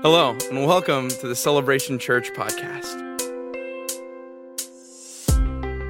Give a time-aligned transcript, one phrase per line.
[0.00, 2.94] Hello, and welcome to the Celebration Church podcast.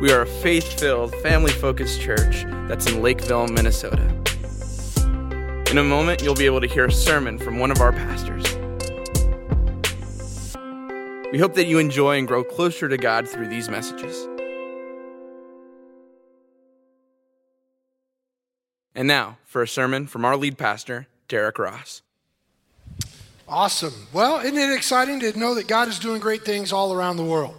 [0.01, 4.03] We are a faith filled, family focused church that's in Lakeville, Minnesota.
[5.71, 8.47] In a moment, you'll be able to hear a sermon from one of our pastors.
[11.31, 14.27] We hope that you enjoy and grow closer to God through these messages.
[18.95, 22.01] And now, for a sermon from our lead pastor, Derrick Ross.
[23.51, 23.95] Awesome.
[24.13, 27.25] Well, isn't it exciting to know that God is doing great things all around the
[27.25, 27.55] world?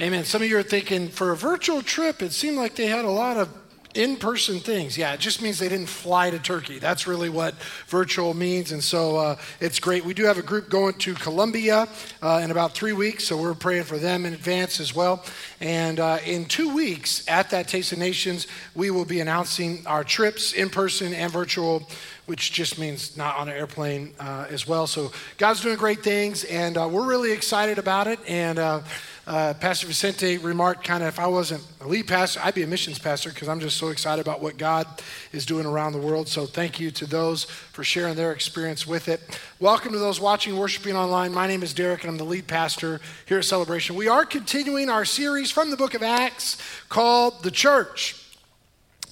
[0.00, 0.24] Amen.
[0.24, 3.10] Some of you are thinking, for a virtual trip, it seemed like they had a
[3.10, 3.50] lot of
[3.94, 4.96] in person things.
[4.96, 6.78] Yeah, it just means they didn't fly to Turkey.
[6.78, 7.54] That's really what
[7.86, 8.72] virtual means.
[8.72, 10.04] And so uh, it's great.
[10.04, 11.88] We do have a group going to Colombia
[12.22, 15.24] uh, in about three weeks, so we're praying for them in advance as well.
[15.60, 20.04] And uh, in two weeks at that Taste of Nations, we will be announcing our
[20.04, 21.88] trips in person and virtual
[22.30, 24.86] which just means not on an airplane uh, as well.
[24.86, 28.20] So God's doing great things, and uh, we're really excited about it.
[28.24, 28.82] And uh,
[29.26, 32.68] uh Pastor Vicente remarked, kind of, if I wasn't a lead pastor, I'd be a
[32.68, 34.86] missions pastor because I'm just so excited about what God
[35.32, 36.28] is doing around the world.
[36.28, 39.20] So thank you to those for sharing their experience with it.
[39.58, 41.34] Welcome to those watching, worshiping online.
[41.34, 43.96] My name is Derrick, and I'm the lead pastor here at Celebration.
[43.96, 48.20] We are continuing our series from the book of Acts called The Church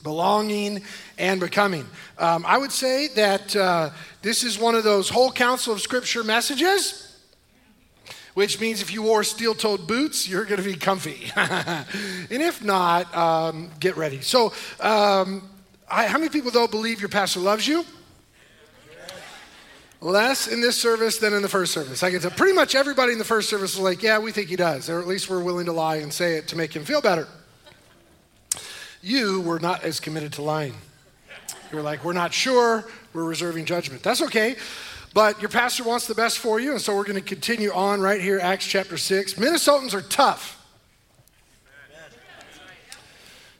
[0.03, 0.83] belonging
[1.19, 1.87] and becoming.
[2.19, 3.91] Um, I would say that uh,
[4.23, 7.05] this is one of those whole counsel of Scripture messages.
[8.35, 11.33] Which means if you wore steel toed boots, you're going to be comfy.
[11.37, 11.87] and
[12.31, 14.21] if not, um, get ready.
[14.21, 15.49] So, um,
[15.91, 17.85] I, how many people, though, believe your pastor loves you?
[20.01, 22.05] Less in this service than in the first service.
[22.05, 24.49] I can tell pretty much everybody in the first service is like, yeah, we think
[24.49, 24.89] he does.
[24.89, 27.27] Or at least we're willing to lie and say it to make him feel better
[29.03, 30.75] you were not as committed to lying.
[31.71, 34.03] You were like, we're not sure, we're reserving judgment.
[34.03, 34.57] That's okay.
[35.15, 38.01] But your pastor wants the best for you, and so we're going to continue on
[38.01, 39.35] right here, Acts chapter 6.
[39.35, 40.55] Minnesotans are tough.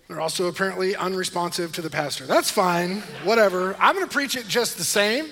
[0.09, 2.25] They're also apparently unresponsive to the pastor.
[2.25, 3.77] That's fine, whatever.
[3.79, 5.27] I'm going to preach it just the same,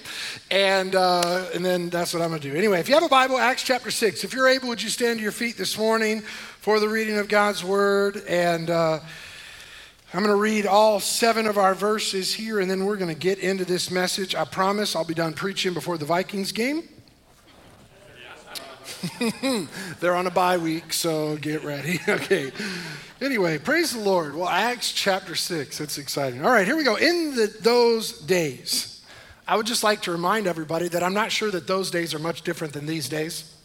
[0.50, 2.54] and, uh, and then that's what I'm going to do.
[2.54, 4.22] Anyway, if you have a Bible, Acts chapter 6.
[4.22, 7.28] If you're able, would you stand to your feet this morning for the reading of
[7.28, 8.22] God's word?
[8.28, 8.70] And.
[8.70, 9.00] Uh,
[10.16, 13.21] I'm going to read all seven of our verses here, and then we're going to
[13.21, 14.34] get into this message.
[14.34, 16.88] I promise I'll be done preaching before the Vikings game.
[20.00, 22.00] They're on a bye week, so get ready.
[22.09, 22.50] okay.
[23.21, 24.34] Anyway, praise the Lord.
[24.34, 25.82] Well, Acts chapter 6.
[25.82, 26.43] It's exciting.
[26.43, 26.97] All right, here we go.
[26.97, 29.04] In the, those days,
[29.47, 32.19] I would just like to remind everybody that I'm not sure that those days are
[32.19, 33.55] much different than these days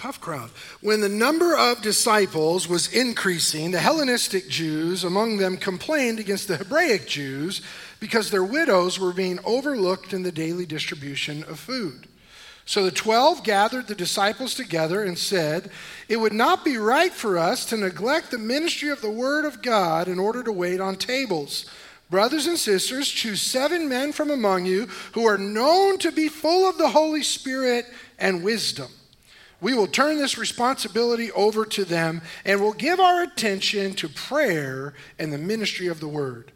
[0.00, 0.48] tough crowd.
[0.80, 6.56] When the number of disciples was increasing, the Hellenistic Jews among them complained against the
[6.56, 7.60] Hebraic Jews
[8.00, 12.08] because their widows were being overlooked in the daily distribution of food.
[12.64, 15.70] So the twelve gathered the disciples together and said,
[16.08, 19.60] It would not be right for us to neglect the ministry of the Word of
[19.60, 21.66] God in order to wait on tables.
[22.08, 26.66] Brothers and sisters, choose seven men from among you who are known to be full
[26.66, 27.84] of the Holy Spirit
[28.18, 28.88] and wisdom
[29.60, 34.94] we will turn this responsibility over to them and will give our attention to prayer
[35.18, 36.52] and the ministry of the word.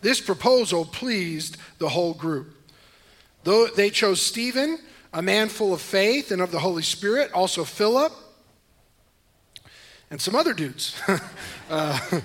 [0.00, 2.54] This proposal pleased the whole group.
[3.42, 4.78] Though they chose Stephen,
[5.12, 8.12] a man full of faith and of the Holy Spirit, also Philip,
[10.10, 11.00] and some other dudes.
[11.70, 12.20] uh,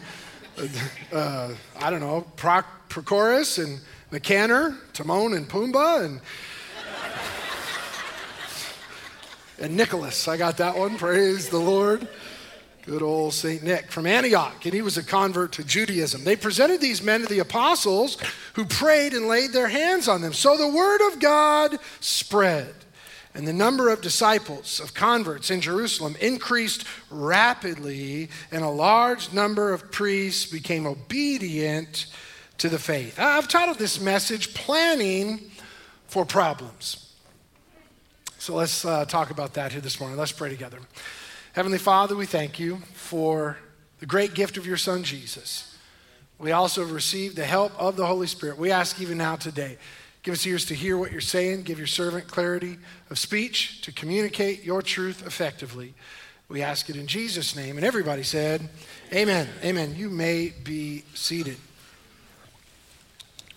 [1.14, 3.80] uh, I don't know, Prochorus and
[4.12, 6.22] Nicanor, Timon and Pumbaa, and
[9.62, 10.28] and Nicholas.
[10.28, 10.98] I got that one.
[10.98, 12.08] Praise the Lord.
[12.86, 13.62] Good old St.
[13.62, 16.24] Nick from Antioch, and he was a convert to Judaism.
[16.24, 18.18] They presented these men to the apostles
[18.54, 20.34] who prayed and laid their hands on them.
[20.34, 22.74] So the word of God spread,
[23.36, 29.72] and the number of disciples, of converts in Jerusalem increased rapidly, and a large number
[29.72, 32.08] of priests became obedient
[32.58, 33.20] to the faith.
[33.20, 35.52] I've titled this message Planning
[36.08, 37.09] for Problems.
[38.50, 40.18] So let's uh, talk about that here this morning.
[40.18, 40.80] Let's pray together.
[41.54, 43.60] Heavenly Father, we thank you for
[44.00, 45.78] the great gift of your Son, Jesus.
[46.40, 48.58] We also have received the help of the Holy Spirit.
[48.58, 49.78] We ask even now today,
[50.24, 52.80] give us ears to hear what you're saying, give your servant clarity
[53.12, 55.94] of speech to communicate your truth effectively.
[56.48, 57.78] We ask it in Jesus' name.
[57.78, 58.68] And everybody said,
[59.14, 59.48] Amen.
[59.64, 59.94] Amen.
[59.96, 61.58] You may be seated.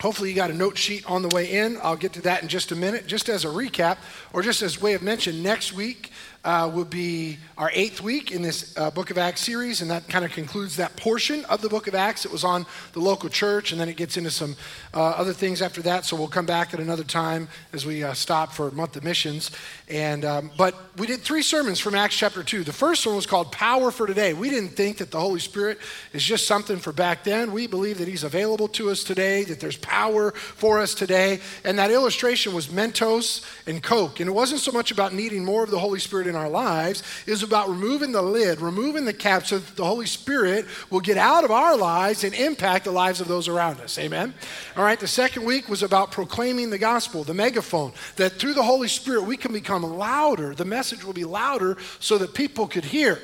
[0.03, 1.77] Hopefully, you got a note sheet on the way in.
[1.81, 3.07] I'll get to that in just a minute.
[3.07, 3.99] Just as a recap,
[4.33, 6.11] or just as way of mention, next week
[6.43, 10.07] uh, will be our eighth week in this uh, Book of Acts series, and that
[10.09, 12.25] kind of concludes that portion of the Book of Acts.
[12.25, 14.55] It was on the local church, and then it gets into some
[14.93, 16.05] uh, other things after that.
[16.05, 19.51] So we'll come back at another time as we uh, stop for month of missions.
[19.87, 22.63] And um, but we did three sermons from Acts chapter two.
[22.63, 25.79] The first one was called "Power for Today." We didn't think that the Holy Spirit
[26.11, 27.53] is just something for back then.
[27.53, 29.45] We believe that He's available to us today.
[29.45, 31.39] That there's power for us today.
[31.63, 34.19] And that illustration was Mentos and Coke.
[34.19, 37.03] And it wasn't so much about needing more of the Holy Spirit in our lives.
[37.25, 41.17] is about removing the lid, removing the cap, so that the Holy Spirit will get
[41.17, 43.97] out of our lives and impact the lives of those around us.
[43.97, 44.33] Amen.
[44.75, 44.99] All right.
[44.99, 47.93] The second week was about proclaiming the gospel, the megaphone.
[48.15, 50.55] That through the Holy Spirit we can become louder.
[50.55, 53.19] The message will be louder so that people could hear.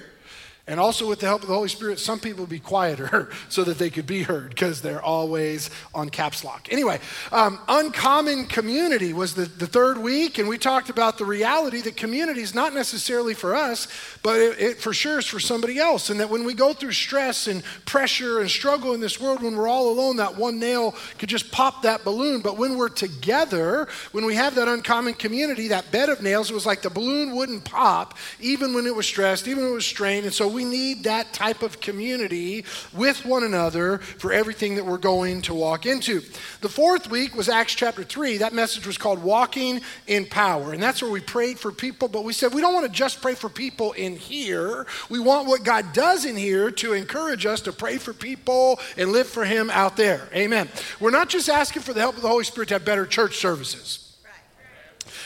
[0.70, 3.80] And also, with the help of the Holy Spirit, some people be quieter so that
[3.80, 6.68] they could be heard because they're always on caps lock.
[6.70, 7.00] Anyway,
[7.32, 11.98] um, uncommon community was the, the third week, and we talked about the reality that
[11.98, 13.88] community is not necessarily for us,
[14.22, 16.12] but it, it for sure is for somebody else.
[16.12, 19.56] And that when we go through stress and pressure and struggle in this world, when
[19.56, 22.42] we're all alone, that one nail could just pop that balloon.
[22.42, 26.54] But when we're together, when we have that uncommon community, that bed of nails, it
[26.54, 29.88] was like the balloon wouldn't pop, even when it was stressed, even when it was
[29.88, 30.26] strained.
[30.26, 34.86] And so we we need that type of community with one another for everything that
[34.86, 36.20] we're going to walk into.
[36.60, 38.40] The fourth week was Acts chapter 3.
[38.40, 40.74] That message was called Walking in Power.
[40.74, 43.22] And that's where we prayed for people, but we said we don't want to just
[43.22, 44.86] pray for people in here.
[45.10, 49.14] We want what God does in here to encourage us to pray for people and
[49.14, 50.28] live for Him out there.
[50.36, 50.68] Amen.
[51.00, 53.38] We're not just asking for the help of the Holy Spirit to have better church
[53.38, 54.09] services.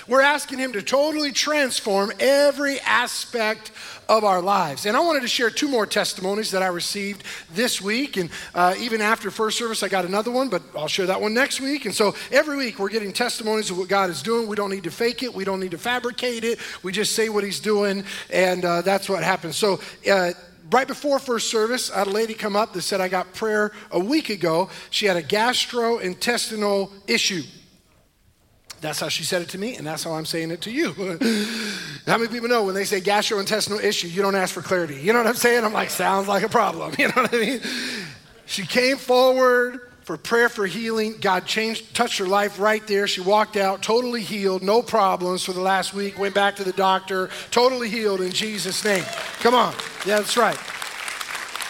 [0.07, 3.71] We're asking Him to totally transform every aspect
[4.09, 4.85] of our lives.
[4.85, 7.23] And I wanted to share two more testimonies that I received
[7.53, 8.17] this week.
[8.17, 11.33] And uh, even after first service, I got another one, but I'll share that one
[11.33, 11.85] next week.
[11.85, 14.47] And so every week we're getting testimonies of what God is doing.
[14.47, 16.59] We don't need to fake it, we don't need to fabricate it.
[16.83, 19.55] We just say what He's doing, and uh, that's what happens.
[19.55, 19.79] So,
[20.11, 20.31] uh,
[20.71, 23.71] right before first service, I had a lady come up that said, I got prayer
[23.91, 24.69] a week ago.
[24.89, 27.43] She had a gastrointestinal issue.
[28.83, 30.91] That's how she said it to me, and that's how I'm saying it to you.
[32.05, 34.95] how many people know when they say gastrointestinal issue, you don't ask for clarity?
[34.95, 35.63] You know what I'm saying?
[35.63, 36.93] I'm like, sounds like a problem.
[36.99, 37.61] You know what I mean?
[38.45, 41.15] She came forward for prayer for healing.
[41.21, 43.07] God changed, touched her life right there.
[43.07, 46.19] She walked out totally healed, no problems for the last week.
[46.19, 49.05] Went back to the doctor, totally healed in Jesus' name.
[49.39, 49.73] Come on.
[50.05, 50.59] Yeah, that's right.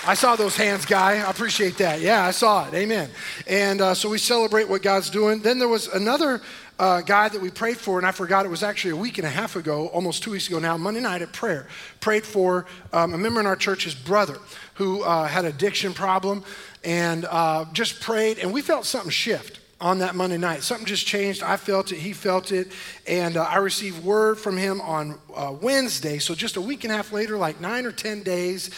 [0.05, 1.13] I saw those hands, guy.
[1.25, 2.01] I appreciate that.
[2.01, 2.73] Yeah, I saw it.
[2.73, 3.09] Amen.
[3.47, 5.39] And uh, so we celebrate what God's doing.
[5.39, 6.41] Then there was another
[6.79, 9.27] uh, guy that we prayed for, and I forgot it was actually a week and
[9.27, 11.67] a half ago, almost two weeks ago now, Monday night at prayer.
[11.99, 14.37] Prayed for um, a member in our church's brother
[14.75, 16.43] who uh, had addiction problem,
[16.83, 20.63] and uh, just prayed, and we felt something shift on that Monday night.
[20.63, 21.43] Something just changed.
[21.43, 22.71] I felt it, he felt it,
[23.05, 26.19] and uh, I received word from him on uh, Wednesday.
[26.19, 28.71] So just a week and a half later, like nine or 10 days,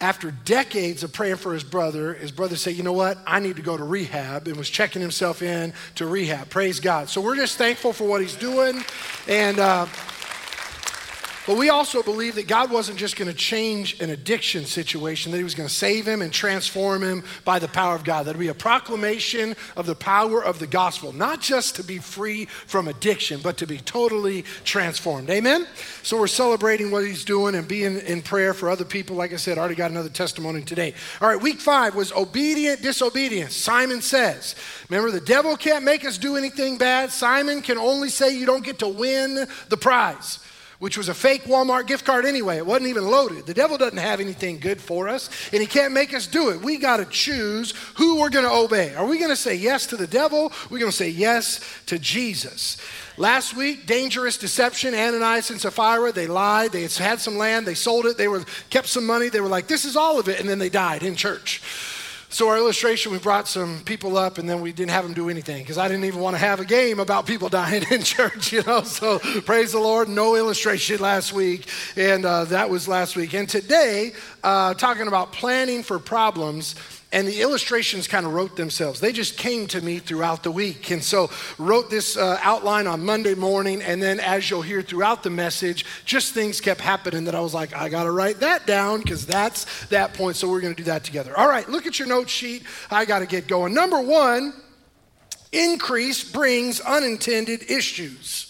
[0.00, 3.18] after decades of praying for his brother, his brother said, You know what?
[3.26, 6.48] I need to go to rehab and was checking himself in to rehab.
[6.48, 7.08] Praise God.
[7.08, 8.82] So we're just thankful for what he's doing.
[9.28, 9.86] And, uh,
[11.50, 15.38] but we also believe that God wasn't just going to change an addiction situation, that
[15.38, 18.26] He was going to save him and transform him by the power of God.
[18.26, 21.98] That would be a proclamation of the power of the gospel, not just to be
[21.98, 25.28] free from addiction, but to be totally transformed.
[25.28, 25.66] Amen?
[26.04, 29.16] So we're celebrating what He's doing and being in prayer for other people.
[29.16, 30.94] Like I said, I already got another testimony today.
[31.20, 33.56] All right, week five was obedient disobedience.
[33.56, 34.54] Simon says,
[34.88, 37.10] Remember, the devil can't make us do anything bad.
[37.10, 40.38] Simon can only say you don't get to win the prize
[40.80, 42.56] which was a fake Walmart gift card anyway.
[42.56, 43.46] It wasn't even loaded.
[43.46, 46.60] The devil doesn't have anything good for us, and he can't make us do it.
[46.60, 48.94] We got to choose who we're going to obey.
[48.94, 50.52] Are we going to say yes to the devil?
[50.70, 52.78] We're going to say yes to Jesus.
[53.18, 54.94] Last week, dangerous deception.
[54.94, 56.72] Ananias and Sapphira, they lied.
[56.72, 57.66] They had some land.
[57.66, 58.16] They sold it.
[58.16, 59.28] They were kept some money.
[59.28, 61.60] They were like, "This is all of it," and then they died in church.
[62.32, 65.28] So, our illustration, we brought some people up and then we didn't have them do
[65.28, 68.52] anything because I didn't even want to have a game about people dying in church,
[68.52, 68.82] you know.
[68.82, 71.66] So, praise the Lord, no illustration last week.
[71.96, 73.34] And uh, that was last week.
[73.34, 74.12] And today,
[74.44, 76.76] uh, talking about planning for problems
[77.12, 79.00] and the illustrations kind of wrote themselves.
[79.00, 80.90] They just came to me throughout the week.
[80.90, 83.82] And so wrote this uh, outline on monday morning.
[83.82, 87.54] And then as you'll hear throughout the message just things kept happening that i was
[87.54, 90.36] like i gotta write that down because that's that point.
[90.36, 91.36] So we're going to do that together.
[91.36, 92.62] All right look at your note sheet.
[92.90, 93.74] I gotta get going.
[93.74, 94.52] Number one
[95.52, 98.49] increase brings unintended issues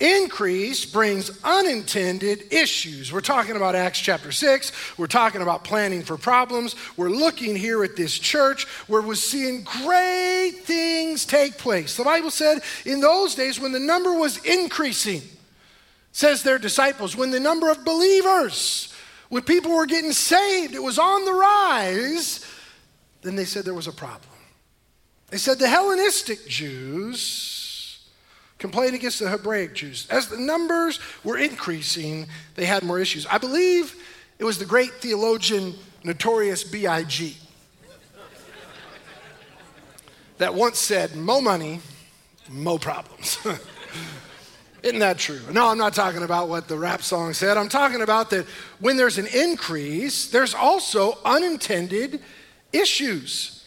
[0.00, 3.12] Increase brings unintended issues.
[3.12, 4.96] We're talking about Acts chapter 6.
[4.96, 6.76] We're talking about planning for problems.
[6.96, 11.96] We're looking here at this church where we're seeing great things take place.
[11.96, 15.22] The Bible said in those days when the number was increasing,
[16.12, 18.94] says their disciples, when the number of believers,
[19.30, 22.46] when people were getting saved, it was on the rise,
[23.22, 24.30] then they said there was a problem.
[25.30, 27.57] They said the Hellenistic Jews
[28.58, 30.06] complained against the Hebraic Jews.
[30.10, 33.26] As the numbers were increasing, they had more issues.
[33.26, 33.94] I believe
[34.38, 35.74] it was the great theologian,
[36.04, 37.36] notorious B.I.G.,
[40.38, 41.80] that once said, Mo money,
[42.48, 43.38] mo problems.
[44.82, 45.40] Isn't that true?
[45.50, 47.56] No, I'm not talking about what the rap song said.
[47.56, 48.46] I'm talking about that
[48.78, 52.20] when there's an increase, there's also unintended
[52.72, 53.66] issues.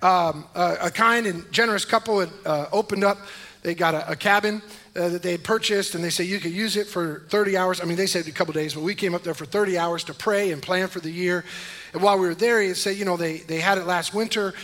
[0.00, 3.18] Um, a, a, kind and generous couple had uh, opened up,
[3.62, 4.60] they got a, a cabin
[4.94, 7.80] uh, that they had purchased, and they said you could use it for 30 hours.
[7.80, 10.04] I mean, they said a couple days, but we came up there for 30 hours
[10.04, 11.44] to pray and plan for the year.
[11.92, 14.54] And while we were there, he said, you know, they, they had it last winter,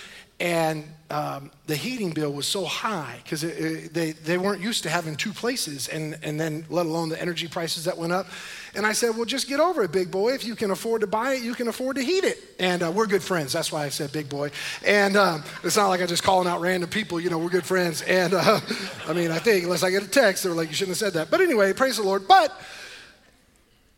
[0.40, 5.16] and um, the heating bill was so high because they, they weren't used to having
[5.16, 8.26] two places and, and then let alone the energy prices that went up
[8.74, 10.32] and i said well just get over it big boy.
[10.32, 12.38] If you can afford to buy it you can afford to heat it.
[12.58, 13.52] And uh, we're good friends.
[13.52, 14.50] That's why i said big boy.
[14.84, 17.66] And um, it's not like i'm just calling out random people you know we're good
[17.66, 18.02] friends.
[18.02, 18.60] And uh,
[19.06, 21.14] i mean i think unless i get a text they're like you shouldn't have said
[21.14, 21.30] that.
[21.30, 22.28] But anyway praise the lord.
[22.28, 22.58] But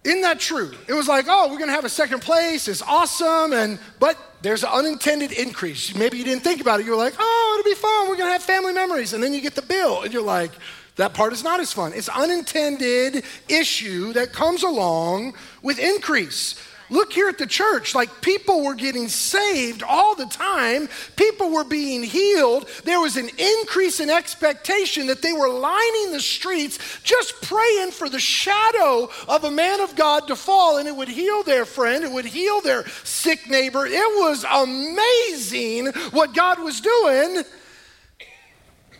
[0.02, 0.72] isn't that true?
[0.88, 2.68] It was like, oh, we're going to have a second place.
[2.68, 3.52] It's awesome.
[3.52, 5.94] And, but there's an unintended increase.
[5.94, 6.86] Maybe you didn't think about it.
[6.86, 8.08] You were like, oh, it'll be fun.
[8.08, 9.12] We're going to have family memories.
[9.12, 10.52] And then you get the bill and you're like,
[10.96, 11.92] that part is not as fun.
[11.94, 16.54] It's unintended issue that comes along with increase.
[16.90, 20.88] Look here at the church, like people were getting saved all the time.
[21.14, 22.68] People were being healed.
[22.84, 28.08] There was an increase in expectation that they were lining the streets just praying for
[28.08, 32.02] the shadow of a man of God to fall and it would heal their friend,
[32.02, 33.86] it would heal their sick neighbor.
[33.86, 37.44] It was amazing what God was doing.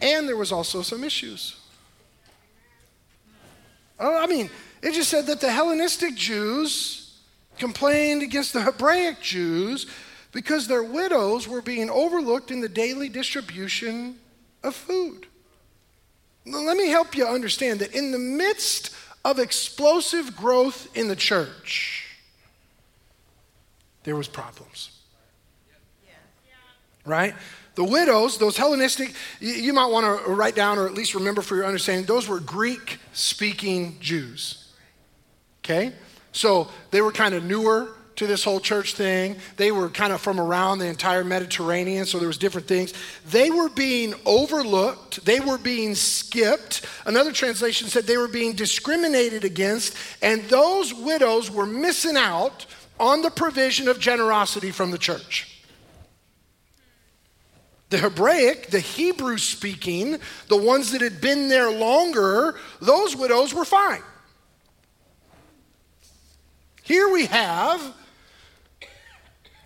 [0.00, 1.56] And there was also some issues.
[3.98, 4.48] Oh, I mean,
[4.80, 6.99] it just said that the Hellenistic Jews
[7.60, 9.86] complained against the Hebraic Jews
[10.32, 14.16] because their widows were being overlooked in the daily distribution
[14.64, 15.26] of food.
[16.46, 22.08] Let me help you understand that in the midst of explosive growth in the church,
[24.04, 24.90] there was problems.
[27.04, 27.34] Right?
[27.74, 31.56] The widows, those Hellenistic, you might want to write down or at least remember for
[31.56, 34.72] your understanding, those were Greek speaking Jews.
[35.64, 35.92] Okay?
[36.32, 39.36] So they were kind of newer to this whole church thing.
[39.56, 42.92] They were kind of from around the entire Mediterranean, so there was different things.
[43.30, 46.84] They were being overlooked, they were being skipped.
[47.06, 52.66] Another translation said they were being discriminated against, and those widows were missing out
[52.98, 55.62] on the provision of generosity from the church.
[57.88, 60.18] The Hebraic, the Hebrew speaking,
[60.48, 64.02] the ones that had been there longer, those widows were fine.
[66.90, 67.94] Here we have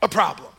[0.02, 0.52] a problem.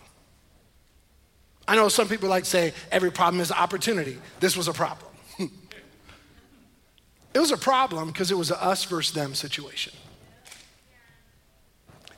[1.68, 4.18] I know some people like to say every problem is an opportunity.
[4.40, 5.12] This was a problem.
[7.36, 9.94] it was a problem because it was a us versus them situation.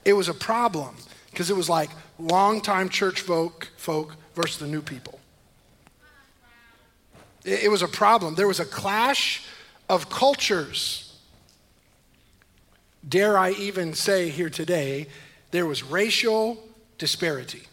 [0.06, 0.96] It was a problem
[1.30, 5.20] because it was like longtime church folk, folk versus the new people.
[7.44, 8.36] It, it was a problem.
[8.36, 9.44] There was a clash
[9.90, 11.07] of cultures
[13.08, 15.08] dare I even say here today,
[15.52, 16.64] there was racial
[16.98, 17.64] disparity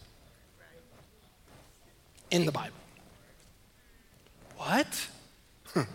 [2.31, 2.75] in the Bible.
[4.57, 5.07] What?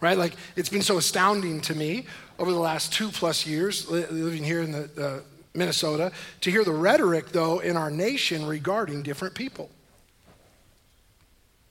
[0.00, 0.16] right?
[0.16, 2.06] Like, it's been so astounding to me
[2.38, 5.20] over the last two plus years living here in the, uh,
[5.52, 6.12] Minnesota
[6.42, 9.68] to hear the rhetoric, though, in our nation regarding different people.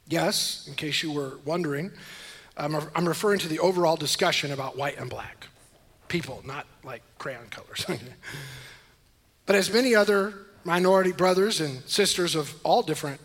[0.08, 1.92] Yes, in case you were wondering,
[2.58, 5.48] I'm, I'm referring to the overall discussion about white and black
[6.10, 7.86] people, not like crayon colors.
[9.46, 13.22] but as many other minority brothers and sisters of all different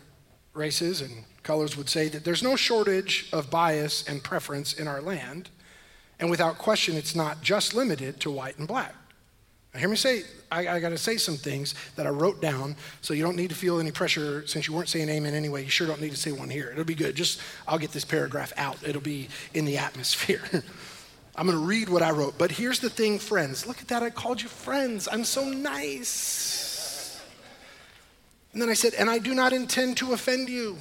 [0.53, 5.01] races and colors would say, that there's no shortage of bias and preference in our
[5.01, 5.49] land.
[6.19, 8.95] And without question, it's not just limited to white and black.
[9.73, 12.77] Now, hear me say, I, I got to say some things that I wrote down,
[13.01, 15.65] so you don't need to feel any pressure since you weren't saying amen anyway.
[15.65, 16.69] You sure don't need to say one here.
[16.71, 17.13] It'll be good.
[17.13, 18.77] Just, I'll get this paragraph out.
[18.87, 20.41] It'll be in the atmosphere.
[21.37, 22.37] I'm going to read what I wrote.
[22.37, 23.67] But here's the thing, friends.
[23.67, 24.01] Look at that.
[24.01, 25.07] I called you friends.
[25.11, 27.21] I'm so nice.
[28.53, 30.77] And then I said, and I do not intend to offend you.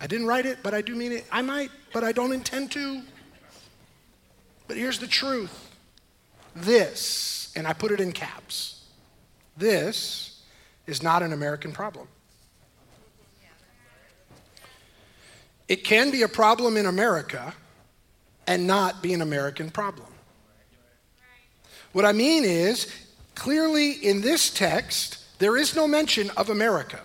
[0.00, 1.24] I didn't write it, but I do mean it.
[1.30, 3.02] I might, but I don't intend to.
[4.66, 5.70] But here's the truth
[6.54, 8.78] this, and I put it in caps
[9.58, 10.40] this
[10.86, 12.06] is not an American problem.
[15.66, 17.52] It can be a problem in America
[18.48, 20.08] and not be an American problem.
[21.92, 22.92] What I mean is,
[23.34, 27.00] clearly in this text, there is no mention of America.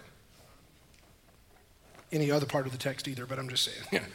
[2.12, 3.78] Any other part of the text either, but I'm just saying.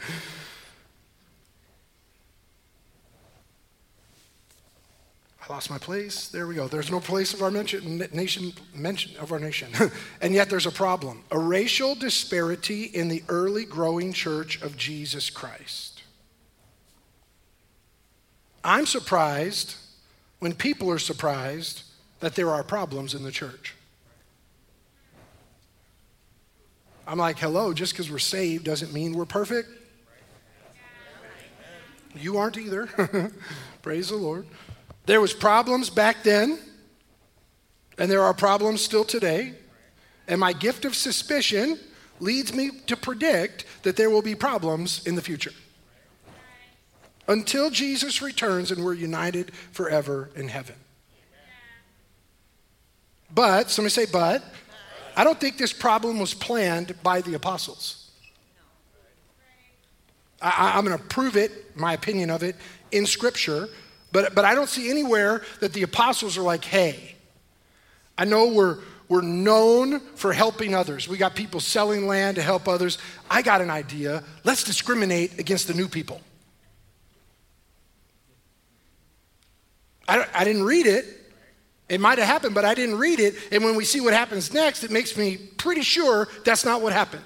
[5.41, 6.29] I lost my place.
[6.29, 6.67] There we go.
[6.67, 9.69] There's no place of our mention, nation mention of our nation.
[10.21, 11.23] and yet there's a problem.
[11.31, 15.98] A racial disparity in the early growing church of Jesus Christ.
[18.63, 19.75] I'm surprised
[20.39, 21.83] when people are surprised
[22.19, 23.75] that there are problems in the church.
[27.07, 29.69] I'm like, hello, just because we're saved doesn't mean we're perfect.
[32.15, 32.87] You aren't either.
[33.81, 34.45] Praise the Lord.
[35.05, 36.59] There was problems back then,
[37.97, 39.53] and there are problems still today.
[40.27, 41.79] And my gift of suspicion
[42.19, 45.53] leads me to predict that there will be problems in the future.
[47.29, 50.75] Until Jesus returns and we're united forever in heaven.
[53.33, 54.43] But, somebody say, but,
[55.15, 58.09] I don't think this problem was planned by the apostles.
[60.41, 62.55] I, am going to prove it, my opinion of it,
[62.91, 63.69] in Scripture.
[64.11, 67.15] But, but I don't see anywhere that the apostles are like, hey,
[68.17, 71.07] I know we're, we're known for helping others.
[71.07, 72.97] We got people selling land to help others.
[73.29, 74.23] I got an idea.
[74.43, 76.21] Let's discriminate against the new people.
[80.09, 81.05] I, I didn't read it.
[81.87, 83.35] It might have happened, but I didn't read it.
[83.51, 86.93] And when we see what happens next, it makes me pretty sure that's not what
[86.93, 87.23] happened.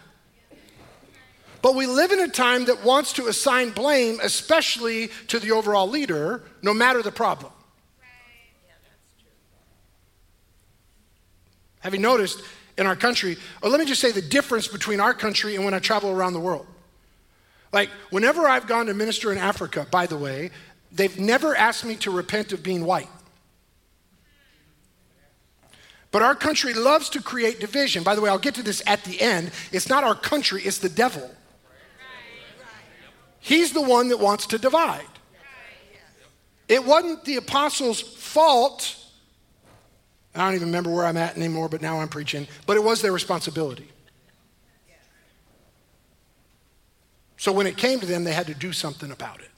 [1.61, 5.87] But we live in a time that wants to assign blame, especially to the overall
[5.87, 7.51] leader, no matter the problem.
[11.79, 12.41] Have you noticed
[12.77, 15.73] in our country, or let me just say the difference between our country and when
[15.73, 16.65] I travel around the world.
[17.71, 20.51] Like, whenever I've gone to minister in Africa, by the way,
[20.93, 23.09] they've never asked me to repent of being white.
[26.11, 28.03] But our country loves to create division.
[28.03, 29.51] By the way, I'll get to this at the end.
[29.71, 31.29] It's not our country, it's the devil.
[33.39, 35.07] He's the one that wants to divide.
[36.69, 38.95] It wasn't the apostles' fault.
[40.33, 42.47] I don't even remember where I'm at anymore, but now I'm preaching.
[42.65, 43.89] But it was their responsibility.
[47.37, 49.49] So when it came to them, they had to do something about it.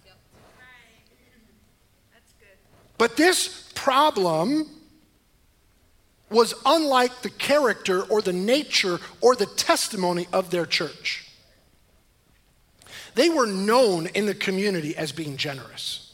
[2.98, 4.70] But this problem
[6.30, 11.28] was unlike the character or the nature or the testimony of their church.
[13.14, 16.14] They were known in the community as being generous.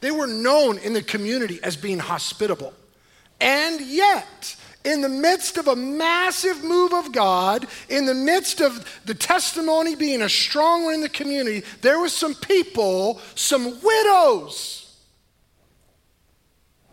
[0.00, 2.72] They were known in the community as being hospitable.
[3.40, 9.00] And yet, in the midst of a massive move of God, in the midst of
[9.04, 14.85] the testimony being a strong one in the community, there were some people, some widows,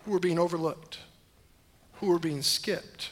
[0.05, 0.99] who were being overlooked,
[1.93, 3.11] who were being skipped,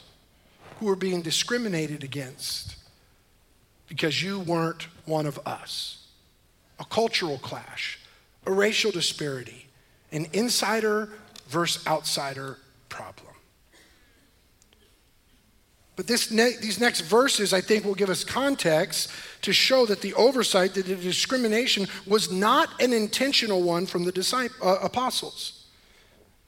[0.78, 2.76] who were being discriminated against
[3.88, 5.98] because you weren't one of us
[6.80, 8.00] a cultural clash,
[8.46, 9.68] a racial disparity,
[10.10, 11.10] an insider
[11.48, 13.28] versus outsider problem.
[15.94, 19.10] But ne- these next verses, I think, will give us context
[19.42, 24.12] to show that the oversight, that the discrimination was not an intentional one from the
[24.12, 25.61] disciples, uh, apostles.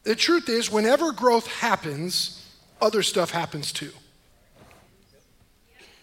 [0.04, 2.46] The truth is, whenever growth happens,
[2.80, 3.92] other stuff happens too.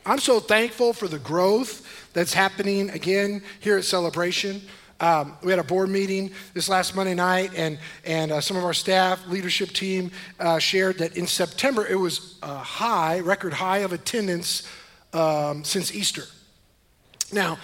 [0.06, 4.62] I'm so thankful for the growth that's happening again here at Celebration.
[5.00, 8.64] Um, we had a board meeting this last Monday night, and, and uh, some of
[8.64, 13.80] our staff, leadership team, uh, shared that in September it was a high, record high
[13.80, 14.68] of attendance
[15.14, 16.24] um, since Easter.
[17.32, 17.60] Now,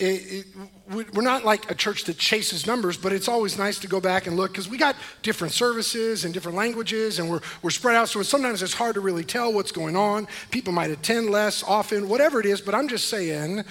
[0.00, 0.46] it,
[0.94, 4.00] it, we're not like a church that chases numbers, but it's always nice to go
[4.00, 7.96] back and look because we got different services and different languages and we're, we're spread
[7.96, 8.08] out.
[8.08, 10.26] So sometimes it's hard to really tell what's going on.
[10.50, 13.64] People might attend less often, whatever it is, but I'm just saying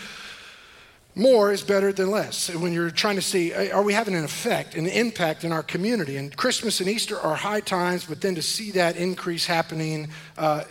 [1.16, 2.54] more is better than less.
[2.54, 6.18] When you're trying to see, are we having an effect, an impact in our community?
[6.18, 10.64] And Christmas and Easter are high times, but then to see that increase happening, uh,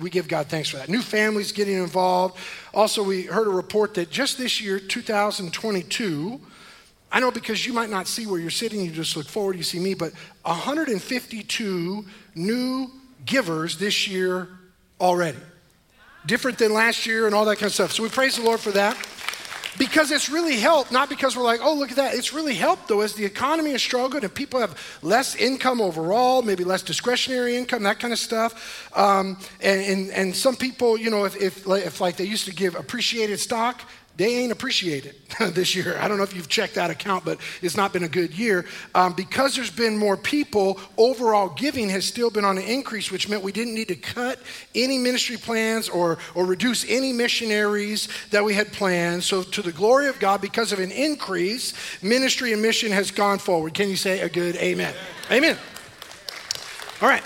[0.00, 0.88] we give God thanks for that.
[0.88, 2.38] New families getting involved.
[2.74, 6.40] Also, we heard a report that just this year, 2022,
[7.10, 9.62] I know because you might not see where you're sitting, you just look forward, you
[9.62, 12.04] see me, but 152
[12.34, 12.90] new
[13.24, 14.48] givers this year
[15.00, 15.38] already.
[16.26, 17.92] Different than last year and all that kind of stuff.
[17.92, 18.96] So we praise the Lord for that
[19.78, 22.14] because it's really helped, not because we're like, oh, look at that.
[22.14, 26.42] It's really helped, though, as the economy has struggled and people have less income overall,
[26.42, 28.90] maybe less discretionary income, that kind of stuff.
[28.96, 32.54] Um, and, and, and, some people, you know, if, if, if like they used to
[32.54, 33.82] give appreciated stock,
[34.18, 35.14] they ain't appreciated
[35.52, 35.96] this year.
[36.00, 38.66] I don't know if you've checked that account, but it's not been a good year.
[38.92, 43.28] Um, because there's been more people, overall giving has still been on an increase, which
[43.28, 44.40] meant we didn't need to cut
[44.74, 49.22] any ministry plans or, or reduce any missionaries that we had planned.
[49.22, 53.38] So, to the glory of God, because of an increase, ministry and mission has gone
[53.38, 53.72] forward.
[53.74, 54.94] Can you say a good amen?
[55.30, 55.52] Amen.
[55.52, 55.58] amen.
[57.00, 57.22] All right.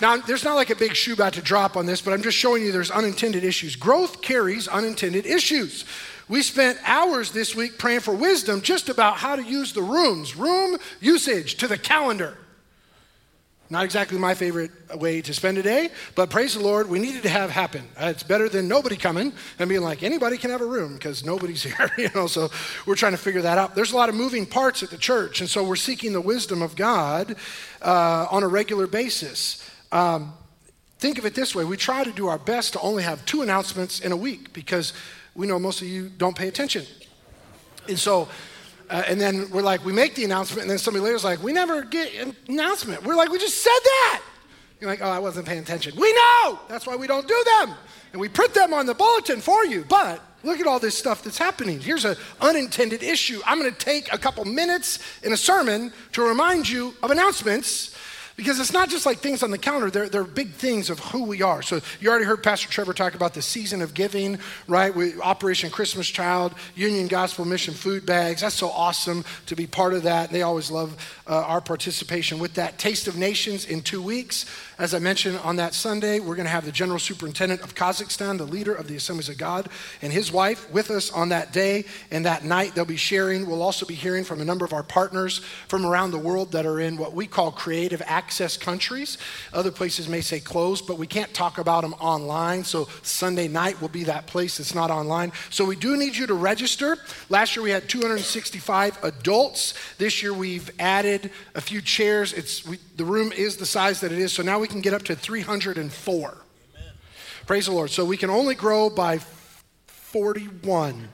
[0.00, 2.36] Now, there's not like a big shoe about to drop on this, but I'm just
[2.36, 3.76] showing you there's unintended issues.
[3.76, 5.84] Growth carries unintended issues.
[6.28, 10.36] We spent hours this week praying for wisdom just about how to use the rooms,
[10.36, 12.38] room usage to the calendar.
[13.70, 17.22] Not exactly my favorite way to spend a day, but praise the Lord, we needed
[17.22, 17.82] to have happen.
[17.98, 21.62] It's better than nobody coming and being like, anybody can have a room because nobody's
[21.64, 22.26] here, you know.
[22.26, 22.50] So
[22.86, 23.74] we're trying to figure that out.
[23.74, 26.60] There's a lot of moving parts at the church, and so we're seeking the wisdom
[26.60, 27.36] of God
[27.80, 29.68] uh, on a regular basis.
[29.90, 30.34] Um,
[30.98, 33.42] think of it this way we try to do our best to only have two
[33.42, 34.92] announcements in a week because
[35.34, 36.86] we know most of you don't pay attention.
[37.88, 38.28] And so,
[38.90, 41.42] uh, and then we're like, we make the announcement, and then somebody later is like,
[41.42, 43.02] we never get an announcement.
[43.02, 44.22] We're like, we just said that.
[44.80, 45.94] You're like, oh, I wasn't paying attention.
[45.96, 46.58] We know.
[46.68, 47.74] That's why we don't do them.
[48.12, 49.84] And we put them on the bulletin for you.
[49.88, 51.80] But look at all this stuff that's happening.
[51.80, 53.40] Here's an unintended issue.
[53.46, 57.96] I'm going to take a couple minutes in a sermon to remind you of announcements
[58.36, 61.24] because it's not just like things on the counter, they're, they're big things of who
[61.24, 61.62] we are.
[61.62, 64.94] So you already heard Pastor Trevor talk about the season of giving, right?
[64.94, 68.40] We, Operation Christmas Child, Union Gospel Mission food bags.
[68.40, 70.30] That's so awesome to be part of that.
[70.30, 70.96] They always love
[71.28, 72.78] uh, our participation with that.
[72.78, 74.46] Taste of Nations in two weeks.
[74.76, 78.38] As I mentioned on that Sunday, we're going to have the General Superintendent of Kazakhstan,
[78.38, 79.68] the leader of the Assemblies of God,
[80.02, 81.84] and his wife with us on that day.
[82.10, 83.46] And that night, they'll be sharing.
[83.46, 86.66] We'll also be hearing from a number of our partners from around the world that
[86.66, 89.16] are in what we call creative access countries.
[89.52, 92.64] Other places may say closed, but we can't talk about them online.
[92.64, 95.30] So Sunday night will be that place that's not online.
[95.50, 96.98] So we do need you to register.
[97.28, 99.74] Last year, we had 265 adults.
[99.98, 102.32] This year, we've added a few chairs.
[102.32, 104.32] It's we, the room is the size that it is.
[104.32, 106.28] So now we can get up to 304.
[106.28, 106.92] Amen.
[107.46, 107.90] Praise the Lord.
[107.90, 109.18] So we can only grow by
[109.86, 111.08] 41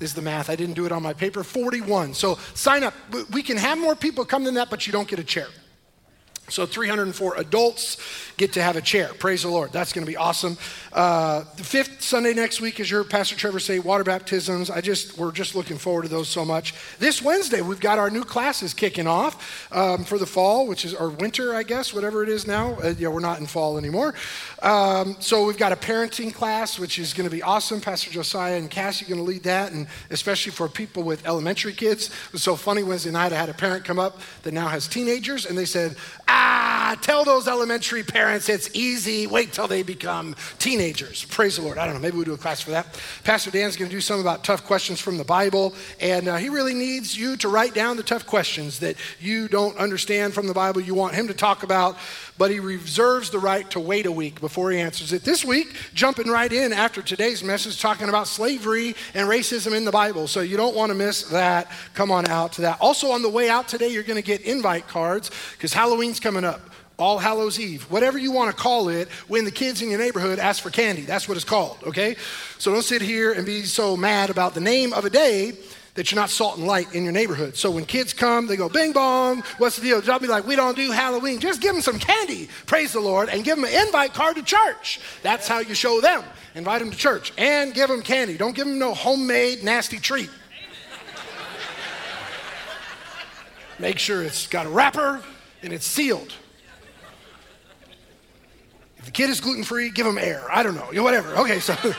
[0.00, 0.50] is the math.
[0.50, 1.42] I didn't do it on my paper.
[1.42, 2.14] 41.
[2.14, 2.94] So sign up.
[3.30, 5.48] We can have more people come than that, but you don't get a chair.
[6.48, 7.96] So 304 adults
[8.36, 9.08] get to have a chair.
[9.18, 9.72] Praise the Lord.
[9.72, 10.56] That's going to be awesome.
[10.92, 14.70] Uh, the fifth Sunday next week is your Pastor Trevor say water baptisms.
[14.70, 16.74] I just we're just looking forward to those so much.
[16.98, 20.94] This Wednesday we've got our new classes kicking off um, for the fall, which is
[20.94, 22.78] or winter, I guess, whatever it is now.
[22.82, 24.14] Uh, yeah, we're not in fall anymore.
[24.62, 27.80] Um, so we've got a parenting class, which is going to be awesome.
[27.80, 31.72] Pastor Josiah and Cassie are going to lead that, and especially for people with elementary
[31.72, 32.08] kids.
[32.08, 33.32] It was so funny Wednesday night.
[33.32, 35.96] I had a parent come up that now has teenagers, and they said,
[36.38, 39.26] "Ah, tell those elementary parents." it's easy.
[39.26, 41.24] Wait till they become teenagers.
[41.24, 41.78] Praise the Lord.
[41.78, 42.00] I don't know.
[42.00, 42.98] Maybe we'll do a class for that.
[43.24, 45.74] Pastor Dan's going to do something about tough questions from the Bible.
[46.00, 49.76] And uh, he really needs you to write down the tough questions that you don't
[49.76, 51.96] understand from the Bible, you want him to talk about.
[52.38, 55.22] But he reserves the right to wait a week before he answers it.
[55.22, 59.90] This week, jumping right in after today's message, talking about slavery and racism in the
[59.90, 60.26] Bible.
[60.28, 61.70] So you don't want to miss that.
[61.94, 62.78] Come on out to that.
[62.80, 66.44] Also, on the way out today, you're going to get invite cards because Halloween's coming
[66.44, 66.60] up.
[66.98, 70.38] All Hallows Eve, whatever you want to call it, when the kids in your neighborhood
[70.38, 71.02] ask for candy.
[71.02, 72.16] That's what it's called, okay?
[72.56, 75.52] So don't sit here and be so mad about the name of a day
[75.96, 77.56] that you're not salt and light in your neighborhood.
[77.56, 80.00] So when kids come, they go, bing bong, what's the deal?
[80.00, 81.40] Don't be like, we don't do Halloween.
[81.40, 84.42] Just give them some candy, praise the Lord, and give them an invite card to
[84.42, 85.00] church.
[85.22, 86.22] That's how you show them.
[86.54, 88.36] Invite them to church and give them candy.
[88.36, 90.30] Don't give them no homemade nasty treat.
[93.78, 95.22] Make sure it's got a wrapper
[95.62, 96.32] and it's sealed
[98.98, 100.44] If the kid is gluten free, give him air.
[100.50, 101.34] I don't know, you know, whatever.
[101.36, 101.74] Okay, so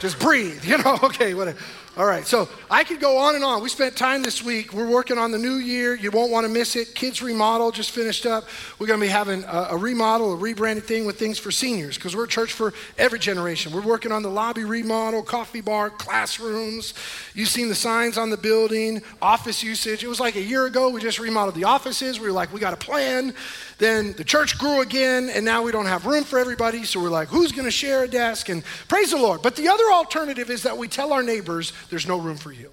[0.00, 1.58] just breathe, you know, okay, whatever.
[1.96, 3.62] All right, so I could go on and on.
[3.62, 4.72] We spent time this week.
[4.72, 5.94] We're working on the new year.
[5.94, 6.92] You won't want to miss it.
[6.96, 8.48] Kids remodel just finished up.
[8.80, 11.94] We're going to be having a, a remodel, a rebranded thing with things for seniors
[11.96, 13.72] because we're a church for every generation.
[13.72, 16.94] We're working on the lobby remodel, coffee bar, classrooms.
[17.32, 20.02] You've seen the signs on the building, office usage.
[20.02, 20.88] It was like a year ago.
[20.88, 22.18] We just remodeled the offices.
[22.18, 23.32] We were like, we got a plan.
[23.78, 26.84] Then the church grew again, and now we don't have room for everybody.
[26.84, 28.48] So we're like, who's going to share a desk?
[28.48, 29.42] And praise the Lord.
[29.42, 32.70] But the other alternative is that we tell our neighbors, there's no room for you.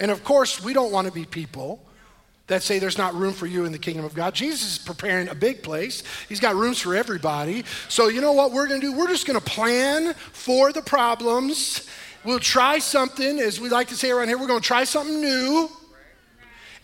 [0.00, 1.82] And of course, we don't want to be people
[2.48, 4.34] that say there's not room for you in the kingdom of God.
[4.34, 6.02] Jesus is preparing a big place.
[6.28, 7.64] He's got rooms for everybody.
[7.88, 8.92] So, you know what we're going to do?
[8.92, 11.88] We're just going to plan for the problems.
[12.24, 15.20] We'll try something, as we like to say around here, we're going to try something
[15.20, 15.68] new.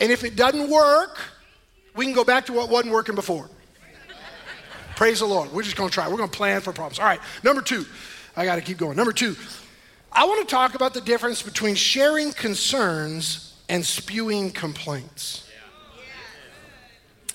[0.00, 1.18] And if it doesn't work,
[1.96, 3.50] we can go back to what wasn't working before.
[4.94, 5.52] Praise the Lord.
[5.52, 6.08] We're just going to try.
[6.08, 6.98] We're going to plan for problems.
[6.98, 7.84] All right, number two.
[8.36, 8.96] I got to keep going.
[8.96, 9.34] Number two,
[10.12, 15.48] I want to talk about the difference between sharing concerns and spewing complaints.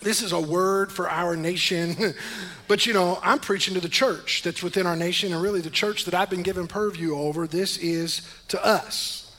[0.01, 1.95] This is a word for our nation.
[2.67, 5.69] but you know, I'm preaching to the church that's within our nation, and really the
[5.69, 7.47] church that I've been given purview over.
[7.47, 9.35] This is to us.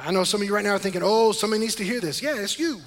[0.00, 2.22] I know some of you right now are thinking, oh, somebody needs to hear this.
[2.22, 2.80] Yeah, it's you.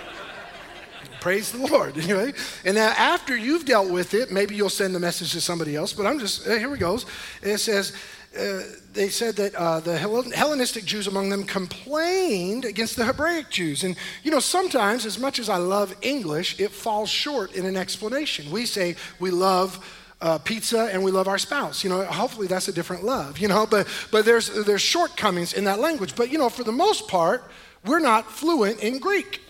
[1.20, 1.96] Praise the Lord.
[2.02, 2.32] Anyway,
[2.64, 5.92] and now after you've dealt with it, maybe you'll send the message to somebody else.
[5.92, 7.06] But I'm just uh, here we goes.
[7.42, 7.92] It says
[8.38, 13.84] uh, they said that uh, the Hellenistic Jews among them complained against the Hebraic Jews.
[13.84, 17.76] And, you know, sometimes, as much as I love English, it falls short in an
[17.76, 18.50] explanation.
[18.50, 19.84] We say we love
[20.20, 21.84] uh, pizza and we love our spouse.
[21.84, 25.64] You know, hopefully that's a different love, you know, but, but there's, there's shortcomings in
[25.64, 26.14] that language.
[26.14, 27.50] But, you know, for the most part,
[27.84, 29.40] we're not fluent in Greek.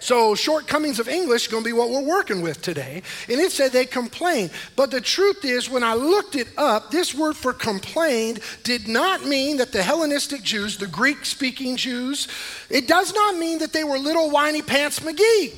[0.00, 3.02] So, shortcomings of English going to be what we're working with today.
[3.28, 4.50] And it said they complained.
[4.74, 9.26] But the truth is, when I looked it up, this word for complained did not
[9.26, 12.28] mean that the Hellenistic Jews, the Greek speaking Jews,
[12.70, 15.54] it does not mean that they were little whiny pants McGee.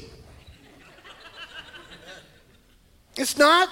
[3.16, 3.68] It's not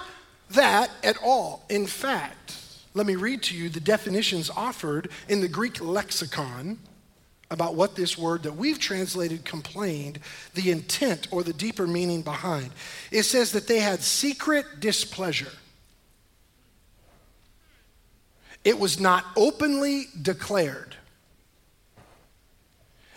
[0.50, 1.64] that at all.
[1.68, 2.56] In fact,
[2.94, 6.78] let me read to you the definitions offered in the Greek lexicon
[7.50, 10.20] about what this word that we've translated complained,
[10.54, 12.70] the intent or the deeper meaning behind.
[13.10, 15.50] It says that they had secret displeasure.
[18.64, 20.96] It was not openly declared.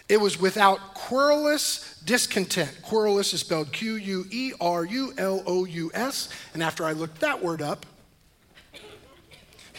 [0.09, 2.81] It was without querulous discontent.
[2.81, 6.29] Querulous is spelled Q U E R U L O U S.
[6.53, 7.85] And after I looked that word up,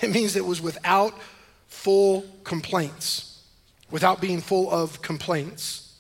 [0.01, 1.15] it means it was without
[1.67, 3.34] full complaints
[3.91, 5.95] without being full of complaints.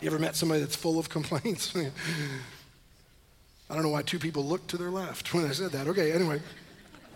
[0.00, 1.74] You ever met somebody that's full of complaints?
[3.70, 5.86] I don't know why two people looked to their left when I said that.
[5.88, 6.40] Okay, anyway.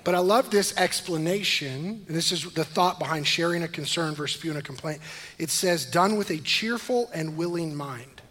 [0.04, 2.04] But I love this explanation.
[2.06, 5.00] And this is the thought behind sharing a concern versus spewing a complaint.
[5.38, 8.22] It says, done with a cheerful and willing mind.